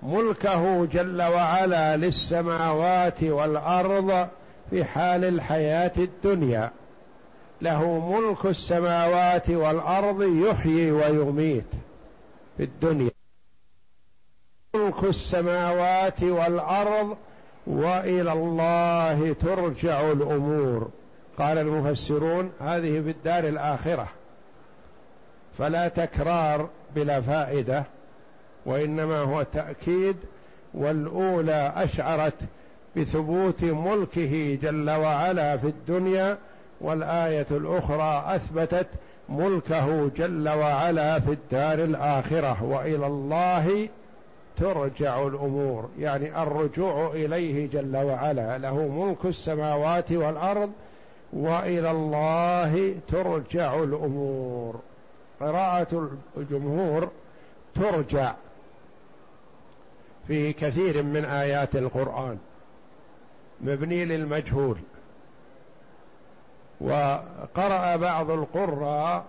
ملكه 0.03 0.85
جل 0.85 1.21
وعلا 1.21 1.97
للسماوات 1.97 3.23
والأرض 3.23 4.27
في 4.69 4.83
حال 4.83 5.25
الحياة 5.25 5.91
الدنيا. 5.97 6.71
له 7.62 8.00
ملك 8.00 8.45
السماوات 8.45 9.50
والأرض 9.50 10.24
يحيي 10.24 10.91
ويميت 10.91 11.71
في 12.58 12.63
الدنيا. 12.63 13.12
ملك 14.76 15.04
السماوات 15.04 16.24
والأرض 16.24 17.17
وإلى 17.67 18.34
الله 18.34 19.34
ترجع 19.34 20.12
الأمور. 20.12 20.89
قال 21.38 21.58
المفسرون 21.58 22.52
هذه 22.60 23.02
في 23.02 23.10
الدار 23.10 23.43
الآخرة. 23.43 24.08
فلا 25.58 25.88
تكرار 25.88 26.69
بلا 26.95 27.21
فائدة 27.21 27.84
وإنما 28.65 29.19
هو 29.19 29.43
تأكيد 29.43 30.15
والأولى 30.74 31.74
أشعرت 31.76 32.34
بثبوت 32.97 33.63
ملكه 33.63 34.60
جل 34.62 34.89
وعلا 34.89 35.58
في 35.58 35.67
الدنيا 35.67 36.38
والآية 36.82 37.46
الأخرى 37.52 38.36
أثبتت 38.36 38.88
ملكه 39.30 40.08
جل 40.08 40.50
وعلا 40.50 41.20
في 41.20 41.32
الدار 41.32 41.84
الآخرة 41.84 42.63
وإلى 42.63 43.08
الله 43.08 43.89
ترجع 44.58 45.28
الأمور. 45.28 45.89
يعني 46.00 46.44
الرجوع 46.44 47.12
إليه 47.13 47.70
جل 47.70 47.98
وعلا. 47.98 48.58
له 48.58 48.88
ملك 48.88 49.26
السماوات 49.26 50.12
والأرض 50.12 50.72
وإلى 51.34 51.91
الله 51.91 52.96
ترجع 53.08 53.84
الأمور. 53.84 54.80
قراءة 55.39 56.10
الجمهور 56.38 57.10
ترجع 57.76 58.34
في 60.28 60.54
كثير 60.54 61.04
من 61.04 61.26
آيات 61.26 61.76
القرآن. 61.76 62.38
مبني 63.62 64.06
للمجهول. 64.06 64.78
وقرأ 66.82 67.96
بعض 67.96 68.32
القراء 68.32 69.26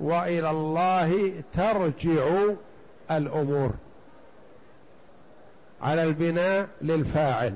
وإلى 0.00 0.50
الله 0.50 1.32
ترجع 1.54 2.28
الأمور 3.10 3.70
على 5.82 6.02
البناء 6.02 6.68
للفاعل 6.82 7.54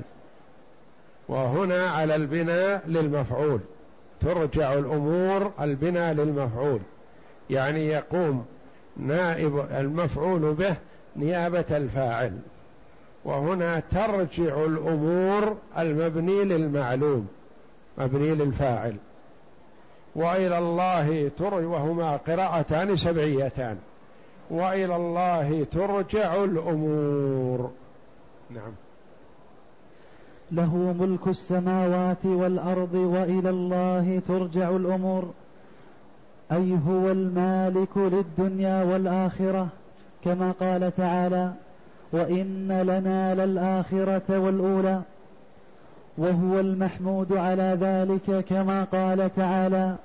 وهنا 1.29 1.87
على 1.91 2.17
البناء 2.17 2.83
للمفعول 2.87 3.61
ترجع 4.21 4.73
الأمور 4.75 5.53
البناء 5.61 6.13
للمفعول 6.15 6.81
يعني 7.51 7.87
يقوم 7.87 8.45
نائب 8.97 9.67
المفعول 9.71 10.55
به 10.55 10.77
نيابة 11.17 11.65
الفاعل 11.71 12.39
وهنا 13.25 13.83
ترجع 13.91 14.65
الأمور 14.65 15.57
المبني 15.79 16.45
للمعلوم 16.45 17.27
مبني 17.99 18.35
للفاعل 18.35 18.97
وإلى 20.17 20.59
الله 20.59 21.31
ترجع 21.39 21.67
وهما 21.67 22.17
قراءتان 22.17 22.97
سبعيتان. 22.97 23.77
وإلى 24.51 24.97
الله 24.97 25.67
ترجع 25.73 26.45
الأمور. 26.45 27.71
نعم. 28.51 28.73
له 30.53 30.77
ملك 30.77 31.29
السماوات 31.29 32.27
والأرض 32.27 32.95
وإلى 32.95 33.51
الله 33.51 34.23
ترجع 34.29 34.71
الأمور. 34.71 35.31
أي 36.53 36.79
هو 36.89 37.11
المالك 37.11 37.97
للدنيا 37.97 38.83
والآخرة؟ 38.83 39.69
كما 40.25 40.53
قال 40.61 40.97
تعالى 40.97 41.53
وإن 42.13 42.83
لنا 42.83 43.35
للآخرة 43.35 44.39
والأولى. 44.39 45.03
وهو 46.19 46.61
المحمود 46.61 47.33
على 47.33 47.79
ذلك 47.81 48.45
كما 48.45 48.85
قال 48.85 49.35
تعالى 49.35 49.97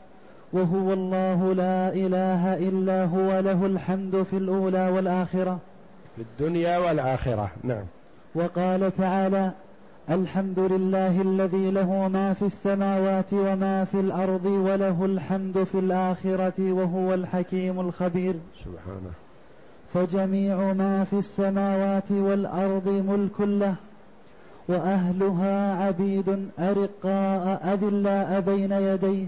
وهو 0.53 0.93
الله 0.93 1.53
لا 1.53 1.93
إله 1.93 2.53
إلا 2.53 3.05
هو 3.05 3.39
له 3.39 3.65
الحمد 3.65 4.23
في 4.23 4.37
الأولى 4.37 4.89
والآخرة. 4.89 5.59
في 6.15 6.21
الدنيا 6.21 6.77
والآخرة 6.77 7.51
نعم. 7.63 7.83
وقال 8.35 8.97
تعالى 8.97 9.51
الحمد 10.09 10.59
لله 10.59 11.21
الذي 11.21 11.71
له 11.71 12.07
ما 12.07 12.33
في 12.33 12.45
السماوات 12.45 13.33
وما 13.33 13.85
في 13.85 13.99
الأرض 13.99 14.45
وله 14.45 15.05
الحمد 15.05 15.63
في 15.63 15.79
الآخرة 15.79 16.71
وهو 16.73 17.13
الحكيم 17.13 17.79
الخبير. 17.79 18.35
سبحانه. 18.65 19.11
فجميع 19.93 20.73
ما 20.73 21.03
في 21.03 21.13
السماوات 21.13 22.11
والأرض 22.11 22.87
ملك 22.87 23.41
له. 23.41 23.75
وأهلها 24.67 25.85
عبيد 25.85 26.49
أرقاء 26.59 27.73
اذلاء 27.73 28.41
بين 28.41 28.71
يديه 28.71 29.27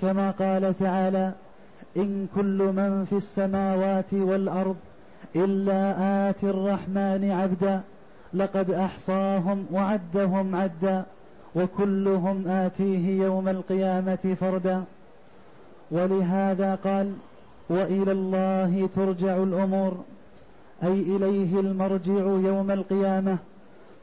كما 0.00 0.30
قال 0.30 0.78
تعالى 0.78 1.32
إن 1.96 2.26
كل 2.34 2.58
من 2.76 3.06
في 3.10 3.16
السماوات 3.16 4.12
والأرض 4.12 4.76
إلا 5.36 5.94
آتي 6.30 6.50
الرحمن 6.50 7.30
عبدا 7.30 7.80
لقد 8.34 8.70
أحصاهم 8.70 9.66
وعدهم 9.72 10.56
عدا 10.56 11.04
وكلهم 11.56 12.48
آتيه 12.48 13.22
يوم 13.24 13.48
القيامة 13.48 14.36
فردا. 14.40 14.84
ولهذا 15.90 16.74
قال 16.74 17.12
وإلى 17.68 18.12
الله 18.12 18.88
ترجع 18.96 19.36
الأمور 19.36 20.04
أي 20.82 20.92
إليه 20.92 21.60
المرجع 21.60 22.24
يوم 22.50 22.70
القيامة. 22.70 23.38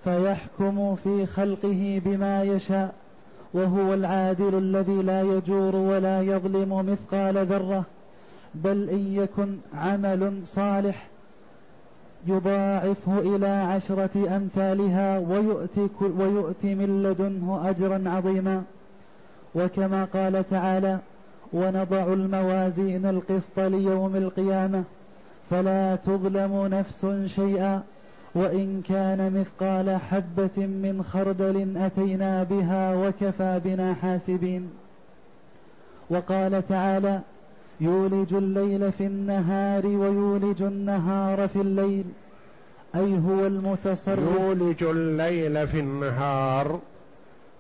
فيحكم 0.04 0.96
في 0.96 1.26
خلقه 1.26 2.02
بما 2.06 2.44
يشاء 2.44 2.94
وهو 3.54 3.94
العادل 3.94 4.58
الذي 4.58 5.02
لا 5.02 5.22
يجور 5.22 5.76
ولا 5.76 6.22
يظلم 6.22 6.86
مثقال 6.92 7.46
ذرة 7.46 7.84
بل 8.56 8.90
إن 8.90 9.14
يكن 9.14 9.58
عمل 9.74 10.42
صالح 10.46 11.08
يضاعفه 12.28 13.20
إلى 13.20 13.48
عشرة 13.48 14.36
أمثالها 14.38 15.20
ويؤتي, 15.20 15.88
ويؤتي 16.02 16.76
من 16.76 17.04
لدنه 17.04 17.70
أجرا 17.70 18.04
عظيما. 18.06 18.64
وكما 19.56 20.06
قال 20.06 20.50
تعالى 20.50 21.00
ونضع 21.54 22.14
الموازين 22.14 23.06
القسط 23.06 23.60
ليوم 23.60 24.16
القيامة 24.16 24.84
فلا 25.50 25.96
تظلم 25.96 26.68
نفس 26.68 27.08
شيئا 27.26 27.84
وإن 28.36 28.82
كان 28.90 29.40
مثقال 29.40 30.00
حبة 30.00 30.58
من 30.58 31.04
خردل 31.04 31.78
أتينا 31.78 32.44
بها 32.44 32.96
وكفى 32.96 33.62
بنا 33.64 33.94
حاسبين. 33.94 34.70
وقال 36.10 36.68
تعالى 36.68 37.22
يولج 37.82 38.34
الليل 38.34 38.92
في 38.92 39.06
النهار 39.06 39.88
ويولج 39.88 40.62
النهار 40.62 41.48
في 41.48 41.62
الليل. 41.62 42.06
أي 42.96 43.20
هو 43.28 43.48
المتصرف؟ 43.48 44.20
يولج 44.40 44.84
الليل 44.84 45.68
في 45.68 45.80
النهار 45.80 46.80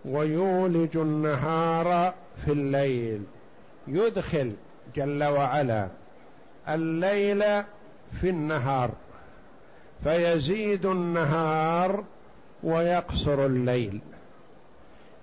ويولج 0.05 0.97
النهار 0.97 2.13
في 2.45 2.51
الليل. 2.51 3.21
يدخل 3.87 4.51
جل 4.95 5.23
وعلا 5.23 5.87
الليل 6.69 7.43
في 8.21 8.29
النهار. 8.29 8.91
فيزيد 10.03 10.85
النهار 10.85 12.03
ويقصر 12.63 13.45
الليل 13.45 13.99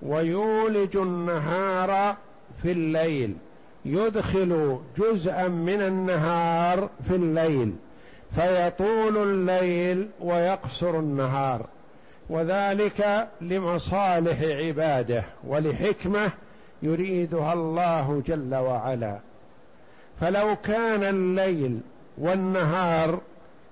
ويولج 0.03 0.97
النهار 0.97 2.17
في 2.63 2.73
الليل 2.73 3.37
يدخل 3.85 4.79
جزءا 4.99 5.49
من 5.49 5.83
النهار 5.83 6.91
في 7.09 7.15
الليل 7.15 7.75
فيطول 8.35 9.17
الليل 9.17 10.09
ويقصر 10.21 10.99
النهار. 10.99 11.67
وذلك 12.31 13.29
لمصالح 13.41 14.41
عباده 14.43 15.25
ولحكمة 15.47 16.31
يريدها 16.83 17.53
الله 17.53 18.23
جل 18.27 18.55
وعلا. 18.55 19.19
فلو 20.21 20.57
كان 20.57 21.03
الليل 21.03 21.81
والنهار 22.19 23.21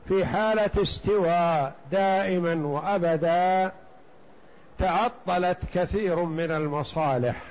في 0.09 0.27
حالة 0.27 0.71
استواء 0.83 1.75
دائما 1.93 2.67
وأبدا 2.67 3.73
تعطلت 4.79 5.59
كثير 5.75 6.25
من 6.25 6.51
المصالح 6.51 7.43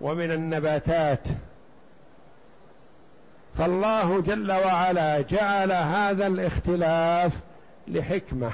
ومن 0.00 0.30
النباتات. 0.30 1.20
فالله 3.58 4.20
جل 4.20 4.52
وعلا 4.52 5.20
جعل 5.20 5.72
هذا 5.72 6.26
الاختلاف 6.26 7.32
لحكمة. 7.88 8.52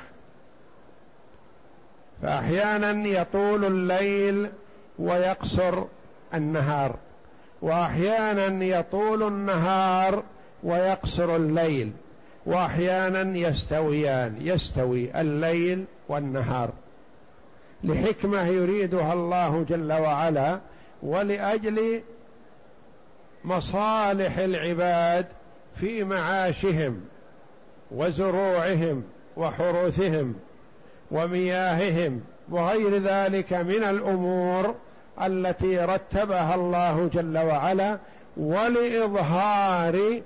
فأحيانا 2.23 3.09
يطول 3.09 3.65
الليل 3.65 4.51
ويقصر 4.99 5.85
النهار 6.35 6.97
وأحيانا 7.63 8.65
يطول 8.65 9.23
النهار 9.23 10.23
ويقصر 10.63 11.37
الليل. 11.37 11.93
وأحيانا 12.49 13.39
يستويان 13.39 14.37
يستوي 14.41 15.21
الليل 15.21 15.85
والنهار. 16.09 16.71
لحكمة 17.85 18.47
يريدها 18.47 19.13
الله 19.13 19.65
جل 19.69 19.93
وعلا 19.93 20.61
ولأجل 21.03 22.03
مصالح 23.45 24.39
العباد 24.39 25.27
في 25.81 26.05
معاشهم 26.05 27.01
وزروعهم 27.91 29.03
وحروثهم 29.37 30.35
ومياههم 31.11 32.21
وغير 32.51 33.03
ذلك 33.03 33.53
من 33.53 33.85
الأمور 33.85 34.75
التي 35.23 35.79
رتبها 35.79 36.55
الله 36.55 37.11
جل 37.13 37.39
وعلا 37.39 37.99
ولإظهار 38.37 40.21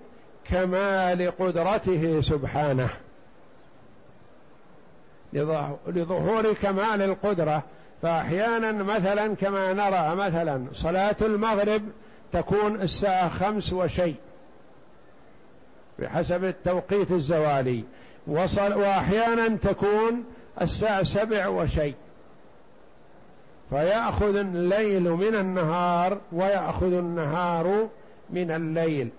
كمال 0.51 1.33
قدرته 1.39 2.21
سبحانه. 2.21 2.89
لظهور 5.87 6.53
كمال 6.53 7.03
القدرة. 7.03 7.63
فأحيانا 8.03 8.73
مثلا 8.73 9.35
كما 9.35 9.73
نرى 9.73 10.17
مثلا 10.17 10.67
صلاة 10.75 11.17
المغرب 11.21 11.83
تكون 12.33 12.81
الساعة 12.81 13.29
خمس 13.29 13.73
وشيء. 13.73 14.17
بحسب 15.99 16.45
التوقيت 16.45 17.11
الزوالي. 17.13 17.85
وصل 18.27 18.73
وأحيانا 18.73 19.49
تكون 19.49 20.25
الساعة 20.61 21.03
سبع 21.03 21.49
وشيء. 21.49 21.95
فيأخذ 23.71 24.37
الليل 24.37 25.11
من 25.11 25.35
النهار 25.35 26.19
ويأخذ 26.33 26.93
النهار 26.93 27.89
من 28.31 28.51
الليل. 28.51 29.11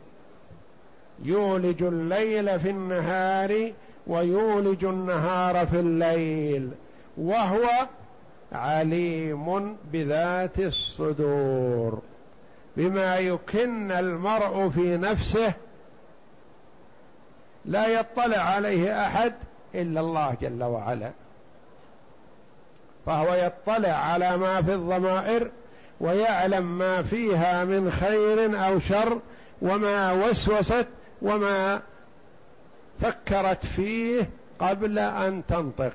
يولج 1.23 1.83
الليل 1.83 2.59
في 2.59 2.69
النهار 2.69 3.71
ويولج 4.07 4.85
النهار 4.85 5.67
في 5.67 5.79
الليل 5.79 6.71
وهو 7.17 7.87
عليم 8.51 9.77
بذات 9.91 10.59
الصدور 10.59 12.01
بما 12.77 13.17
يكن 13.17 13.91
المرء 13.91 14.69
في 14.69 14.97
نفسه. 14.97 15.53
لا 17.65 17.87
يطلع 17.87 18.37
عليه 18.37 19.05
أحد 19.05 19.33
إلا 19.75 19.99
الله 19.99 20.35
جل 20.41 20.63
وعلا 20.63 21.11
فهو 23.05 23.33
يطلع 23.33 23.89
على 23.89 24.37
ما 24.37 24.61
في 24.61 24.73
الضمائر 24.73 25.51
ويعلم 25.99 26.77
ما 26.77 27.01
فيها 27.01 27.63
من 27.63 27.91
خير 27.91 28.65
أو 28.67 28.79
شر 28.79 29.19
وما 29.61 30.11
وسوست 30.11 30.87
وما 31.23 31.81
فكرت 33.01 33.65
فيه 33.65 34.29
قبل 34.59 34.99
أن 34.99 35.43
تنطق. 35.47 35.93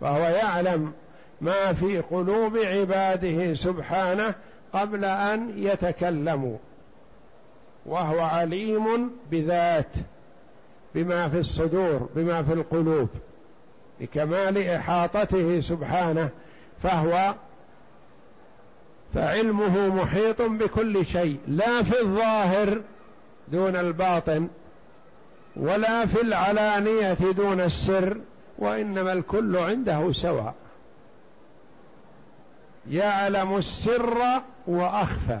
فهو 0.00 0.22
يعلم 0.22 0.92
ما 1.40 1.72
في 1.72 2.00
قلوب 2.00 2.56
عباده 2.56 3.54
سبحانه 3.54 4.34
قبل 4.72 5.04
أن 5.04 5.52
يتكلموا. 5.56 6.56
وهو 7.86 8.20
عليم 8.20 9.10
بذات 9.30 9.92
بما 10.94 11.28
في 11.28 11.38
الصدور 11.38 12.08
بما 12.16 12.42
في 12.42 12.52
القلوب 12.52 13.08
لكمال 14.00 14.68
إحاطته 14.68 15.60
سبحانه 15.60 16.30
فهو 16.82 17.34
فعلمه 19.14 19.88
محيط 19.88 20.42
بكل 20.42 21.06
شيء 21.06 21.38
لا 21.48 21.82
في 21.82 22.00
الظاهر 22.00 22.80
دون 23.48 23.76
الباطن 23.76 24.48
ولا 25.56 26.06
في 26.06 26.22
العلانية 26.22 27.12
دون 27.12 27.60
السر 27.60 28.20
وإنما 28.58 29.12
الكل 29.12 29.56
عنده 29.56 30.12
سواء 30.12 30.54
يعلم 32.90 33.56
السر 33.56 34.18
وأخفى. 34.66 35.40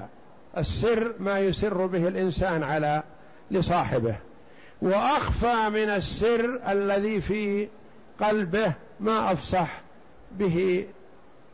السر 0.58 1.14
ما 1.18 1.38
يسر 1.38 1.86
به 1.86 2.08
الإنسان 2.08 2.62
على 2.62 3.02
لصاحبه. 3.50 4.16
وأخفى 4.82 5.70
من 5.70 5.90
السر 5.90 6.60
الذي 6.68 7.20
في 7.20 7.68
قلبه 8.20 8.74
ما 9.00 9.32
أفصح 9.32 9.80
به 10.32 10.86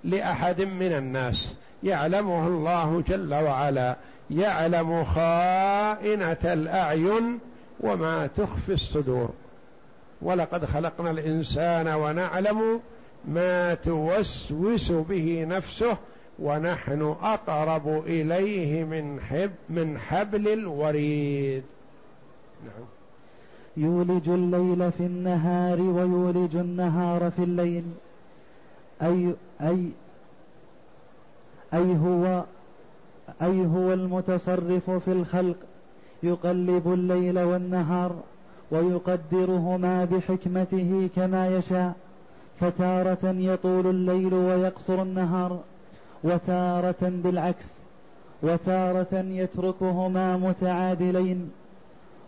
لأحد 0.04 0.62
من 0.62 0.92
الناس. 0.92 1.54
يعلمه 1.82 2.48
الله 2.48 3.02
جل 3.08 3.34
وعلا. 3.34 3.96
يعلم 4.30 5.04
خائنة 5.04 6.36
الأعين 6.44 7.38
وما 7.80 8.26
تخفي 8.26 8.72
الصدور. 8.72 9.30
ولقد 10.22 10.64
خلقنا 10.64 11.10
الإنسان 11.10 11.88
ونعلم 11.88 12.80
ما 13.28 13.74
توسوس 13.74 14.92
به 14.92 15.44
نفسه 15.48 15.96
ونحن 16.38 17.14
أقرب 17.22 18.02
إليه 18.06 18.84
من 18.84 19.20
حب 19.20 19.50
من 19.70 19.98
حبل 19.98 20.48
الوريد. 20.48 21.62
نعم. 22.64 22.86
يولج 23.76 24.28
الليل 24.28 24.92
في 24.92 25.00
النهار 25.00 25.80
ويولج 25.80 26.56
النهار 26.56 27.30
في 27.30 27.42
الليل. 27.42 27.84
أي 29.02 29.34
أي 29.60 29.88
أي 31.74 31.96
هو 31.96 32.44
أي 33.42 33.66
هو 33.66 33.92
المتصرف 33.92 34.90
في 34.90 35.12
الخلق؟ 35.12 35.56
يقلب 36.22 36.92
الليل 36.92 37.38
والنهار 37.38 38.16
ويقدرهما 38.70 40.04
بحكمته 40.04 41.10
كما 41.16 41.48
يشاء 41.48 41.92
فتارة 42.60 43.18
يطول 43.24 43.86
الليل 43.86 44.34
ويقصر 44.34 45.02
النهار 45.02 45.60
وتارة 46.24 46.96
بالعكس 47.02 47.66
وتارة 48.42 49.14
يتركهما 49.14 50.36
متعادلين 50.36 51.50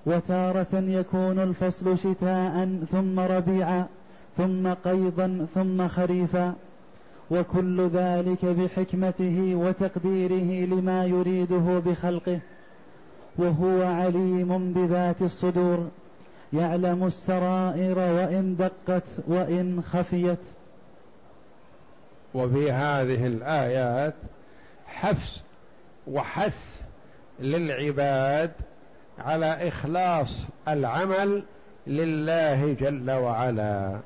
وتارة 0.06 0.74
يكون 0.74 1.38
الفصل 1.38 1.98
شتاء 1.98 2.78
ثم 2.92 3.20
ربيعا 3.20 3.86
ثم 4.36 4.72
قيضا 4.72 5.46
ثم 5.54 5.88
خريفا. 5.88 6.54
وكل 7.30 7.88
ذلك 7.88 8.44
بحكمته 8.44 9.54
وتقديره 9.54 10.66
لما 10.66 11.04
يريده 11.04 11.78
بخلقه 11.78 12.38
وهو 13.36 13.82
عليم 13.82 14.72
بذات 14.72 15.22
الصدور 15.22 15.88
يعلم 16.52 17.06
السرائر 17.06 17.98
وإن 17.98 18.56
دقت 18.56 19.04
وإن 19.26 19.82
خفيت. 19.82 20.38
وفي 22.34 22.72
هذه 22.72 23.26
الآيات 23.26 24.14
حفز 24.86 25.42
وحث 26.06 26.80
للعباد 27.40 28.50
على 29.18 29.68
إخلاص 29.68 30.46
العمل 30.68 31.42
لله 31.86 32.72
جل 32.72 33.10
وعلا. 33.10 34.00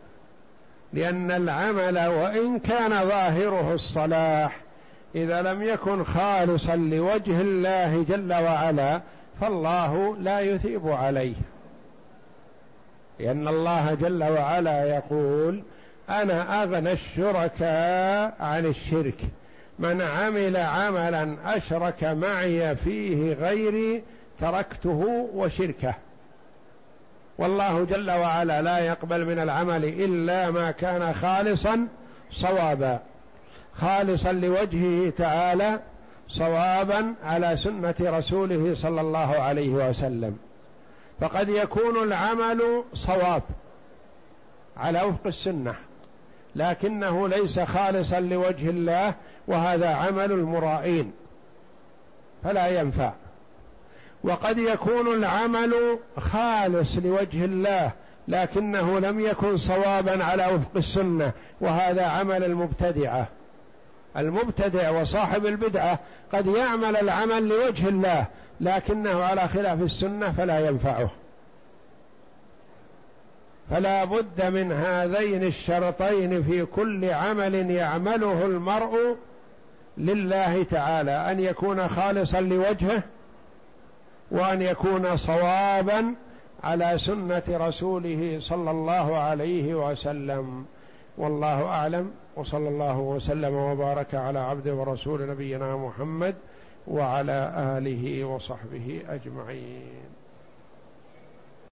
لأن 0.95 1.31
العمل 1.31 1.99
وإن 1.99 2.59
كان 2.59 3.09
ظاهره 3.09 3.75
الصلاح 3.75 4.57
إذا 5.15 5.43
لم 5.43 5.63
يكن 5.63 6.05
خالصا 6.05 6.77
لوجه 6.77 7.41
الله 7.41 8.05
جل 8.09 8.33
وعلا 8.33 9.01
فالله 9.41 10.17
لا 10.17 10.41
يثيب 10.41 10.89
عليه. 10.89 11.35
لأن 13.21 13.49
الله 13.49 13.95
جل 13.95 14.23
وعلا 14.23 14.85
يقول 14.85 15.63
أنا 16.11 16.63
أغنى 16.63 16.93
الشركاء 16.93 18.35
عن 18.41 18.67
الشرك. 18.67 19.21
من 19.79 20.03
عمل 20.03 20.57
عملا 20.57 21.37
أشرك 21.45 22.05
معي 22.05 22.77
فيه 22.77 23.33
غيري 23.33 24.03
تركته 24.41 25.31
وشركه. 25.35 25.95
والله 27.39 27.85
جل 27.85 28.11
وعلا 28.11 28.62
لا 28.62 28.78
يقبل 28.78 29.24
من 29.24 29.39
العمل 29.39 29.85
إلا 29.85 30.51
ما 30.51 30.70
كان 30.70 31.14
خالصا 31.14 31.89
صوابا. 32.30 32.99
خالصا 33.74 34.32
لوجهه 34.32 35.11
تعالى 35.11 35.80
صوابا 36.28 37.14
على 37.24 37.57
سنة 37.57 37.95
رسوله 38.01 38.74
صلى 38.74 39.01
الله 39.01 39.41
عليه 39.41 39.70
وسلم. 39.70 40.39
فقد 41.20 41.49
يكون 41.49 42.03
العمل 42.03 42.85
صواب 42.95 43.43
على 44.76 45.03
وفق 45.03 45.26
السنة 45.26 45.74
لكنه 46.57 47.28
ليس 47.28 47.61
خالصا 47.61 48.20
لوجه 48.20 48.70
الله 48.70 49.14
وهذا 49.49 49.89
عمل 49.89 50.32
المرائين 50.32 51.12
فلا 52.45 52.80
ينفع. 52.80 53.12
وقد 54.25 54.59
يكون 54.59 55.14
العمل 55.14 55.99
خالص 56.18 56.97
لوجه 56.97 57.45
الله 57.45 57.93
لكنه 58.29 58.99
لم 58.99 59.20
يكن 59.20 59.57
صوابا 59.57 60.25
على 60.25 60.47
وفق 60.47 60.77
السنة 60.77 61.33
وهذا 61.61 62.07
عمل 62.07 62.45
المبتدعة. 62.45 63.29
المبتدع 64.16 64.91
وصاحب 64.91 65.47
البدعة 65.47 65.99
قد 66.33 66.47
يعمل 66.47 66.97
العمل 66.97 67.49
لوجه 67.49 67.89
الله 67.89 68.27
لكنه 68.61 69.25
على 69.25 69.49
خلاف 69.49 69.83
السنة 69.83 70.33
فلا 70.33 70.68
ينفعه. 70.68 71.11
فلا 73.70 74.05
بد 74.05 74.45
من 74.47 74.72
هذين 74.72 75.45
الشرطين 75.45 76.43
في 76.43 76.64
كل 76.64 77.11
عمل 77.11 77.70
يعمله 77.70 78.47
المرء 78.47 79.16
لله 79.99 80.62
تعالى 80.62 81.31
أن 81.31 81.41
يكون 81.41 81.89
خالصا 81.89 82.41
لوجهه 82.41 83.03
وأن 84.35 84.62
يكون 84.62 85.16
صوابا 85.16 86.14
على 86.62 86.99
سنة 86.99 87.43
رسوله 87.49 88.39
صلى 88.41 88.70
الله 88.70 89.16
عليه 89.16 89.74
وسلم. 89.74 90.64
والله 91.18 91.64
أعلم 91.64 92.11
وصلى 92.37 92.68
الله 92.68 92.99
وسلم 92.99 93.55
وبارك 93.55 94.14
على 94.14 94.39
عبد 94.39 94.68
ورسول 94.68 95.30
نبينا 95.30 95.76
محمد 95.76 96.35
وعلى 96.87 97.53
آله 97.78 98.24
وصحبه 98.24 99.03
أجمعين. 99.09 100.14